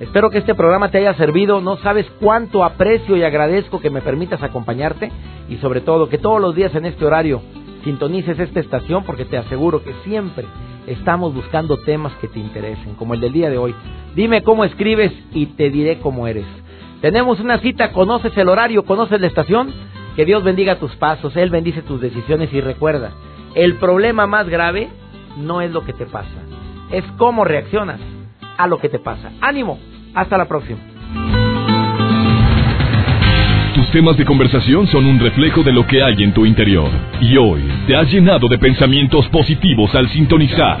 Espero 0.00 0.30
que 0.30 0.38
este 0.38 0.54
programa 0.54 0.90
te 0.90 0.98
haya 0.98 1.12
servido. 1.14 1.60
No 1.60 1.76
sabes 1.76 2.06
cuánto 2.18 2.64
aprecio 2.64 3.16
y 3.18 3.22
agradezco 3.22 3.80
que 3.80 3.90
me 3.90 4.00
permitas 4.00 4.42
acompañarte 4.42 5.12
y 5.50 5.56
sobre 5.56 5.82
todo 5.82 6.08
que 6.08 6.16
todos 6.16 6.40
los 6.40 6.54
días 6.54 6.74
en 6.74 6.86
este 6.86 7.04
horario 7.04 7.42
sintonices 7.84 8.38
esta 8.38 8.60
estación 8.60 9.04
porque 9.04 9.24
te 9.24 9.36
aseguro 9.36 9.82
que 9.82 9.92
siempre 10.04 10.46
estamos 10.86 11.34
buscando 11.34 11.78
temas 11.78 12.12
que 12.14 12.28
te 12.28 12.38
interesen, 12.38 12.94
como 12.94 13.14
el 13.14 13.20
del 13.20 13.32
día 13.32 13.50
de 13.50 13.58
hoy. 13.58 13.74
Dime 14.14 14.42
cómo 14.42 14.64
escribes 14.64 15.12
y 15.32 15.46
te 15.46 15.70
diré 15.70 15.98
cómo 15.98 16.26
eres. 16.26 16.46
Tenemos 17.00 17.40
una 17.40 17.58
cita, 17.58 17.92
conoces 17.92 18.36
el 18.36 18.48
horario, 18.48 18.84
conoces 18.84 19.20
la 19.20 19.26
estación. 19.26 19.72
Que 20.16 20.24
Dios 20.24 20.42
bendiga 20.42 20.76
tus 20.76 20.94
pasos, 20.96 21.36
Él 21.36 21.50
bendice 21.50 21.82
tus 21.82 22.00
decisiones 22.00 22.52
y 22.52 22.60
recuerda, 22.60 23.12
el 23.54 23.76
problema 23.76 24.26
más 24.26 24.48
grave 24.48 24.88
no 25.38 25.60
es 25.60 25.70
lo 25.70 25.84
que 25.84 25.92
te 25.92 26.04
pasa, 26.04 26.28
es 26.90 27.04
cómo 27.16 27.44
reaccionas 27.44 28.00
a 28.58 28.66
lo 28.66 28.78
que 28.78 28.88
te 28.88 28.98
pasa. 28.98 29.30
Ánimo, 29.40 29.78
hasta 30.14 30.36
la 30.36 30.46
próxima. 30.46 30.80
Tus 33.74 33.88
temas 33.92 34.16
de 34.16 34.24
conversación 34.24 34.88
son 34.88 35.06
un 35.06 35.20
reflejo 35.20 35.62
de 35.62 35.72
lo 35.72 35.86
que 35.86 36.02
hay 36.02 36.22
en 36.24 36.34
tu 36.34 36.44
interior. 36.44 36.90
Y 37.20 37.36
hoy 37.36 37.62
te 37.86 37.96
has 37.96 38.10
llenado 38.12 38.48
de 38.48 38.58
pensamientos 38.58 39.28
positivos 39.28 39.94
al 39.94 40.08
sintonizar 40.10 40.80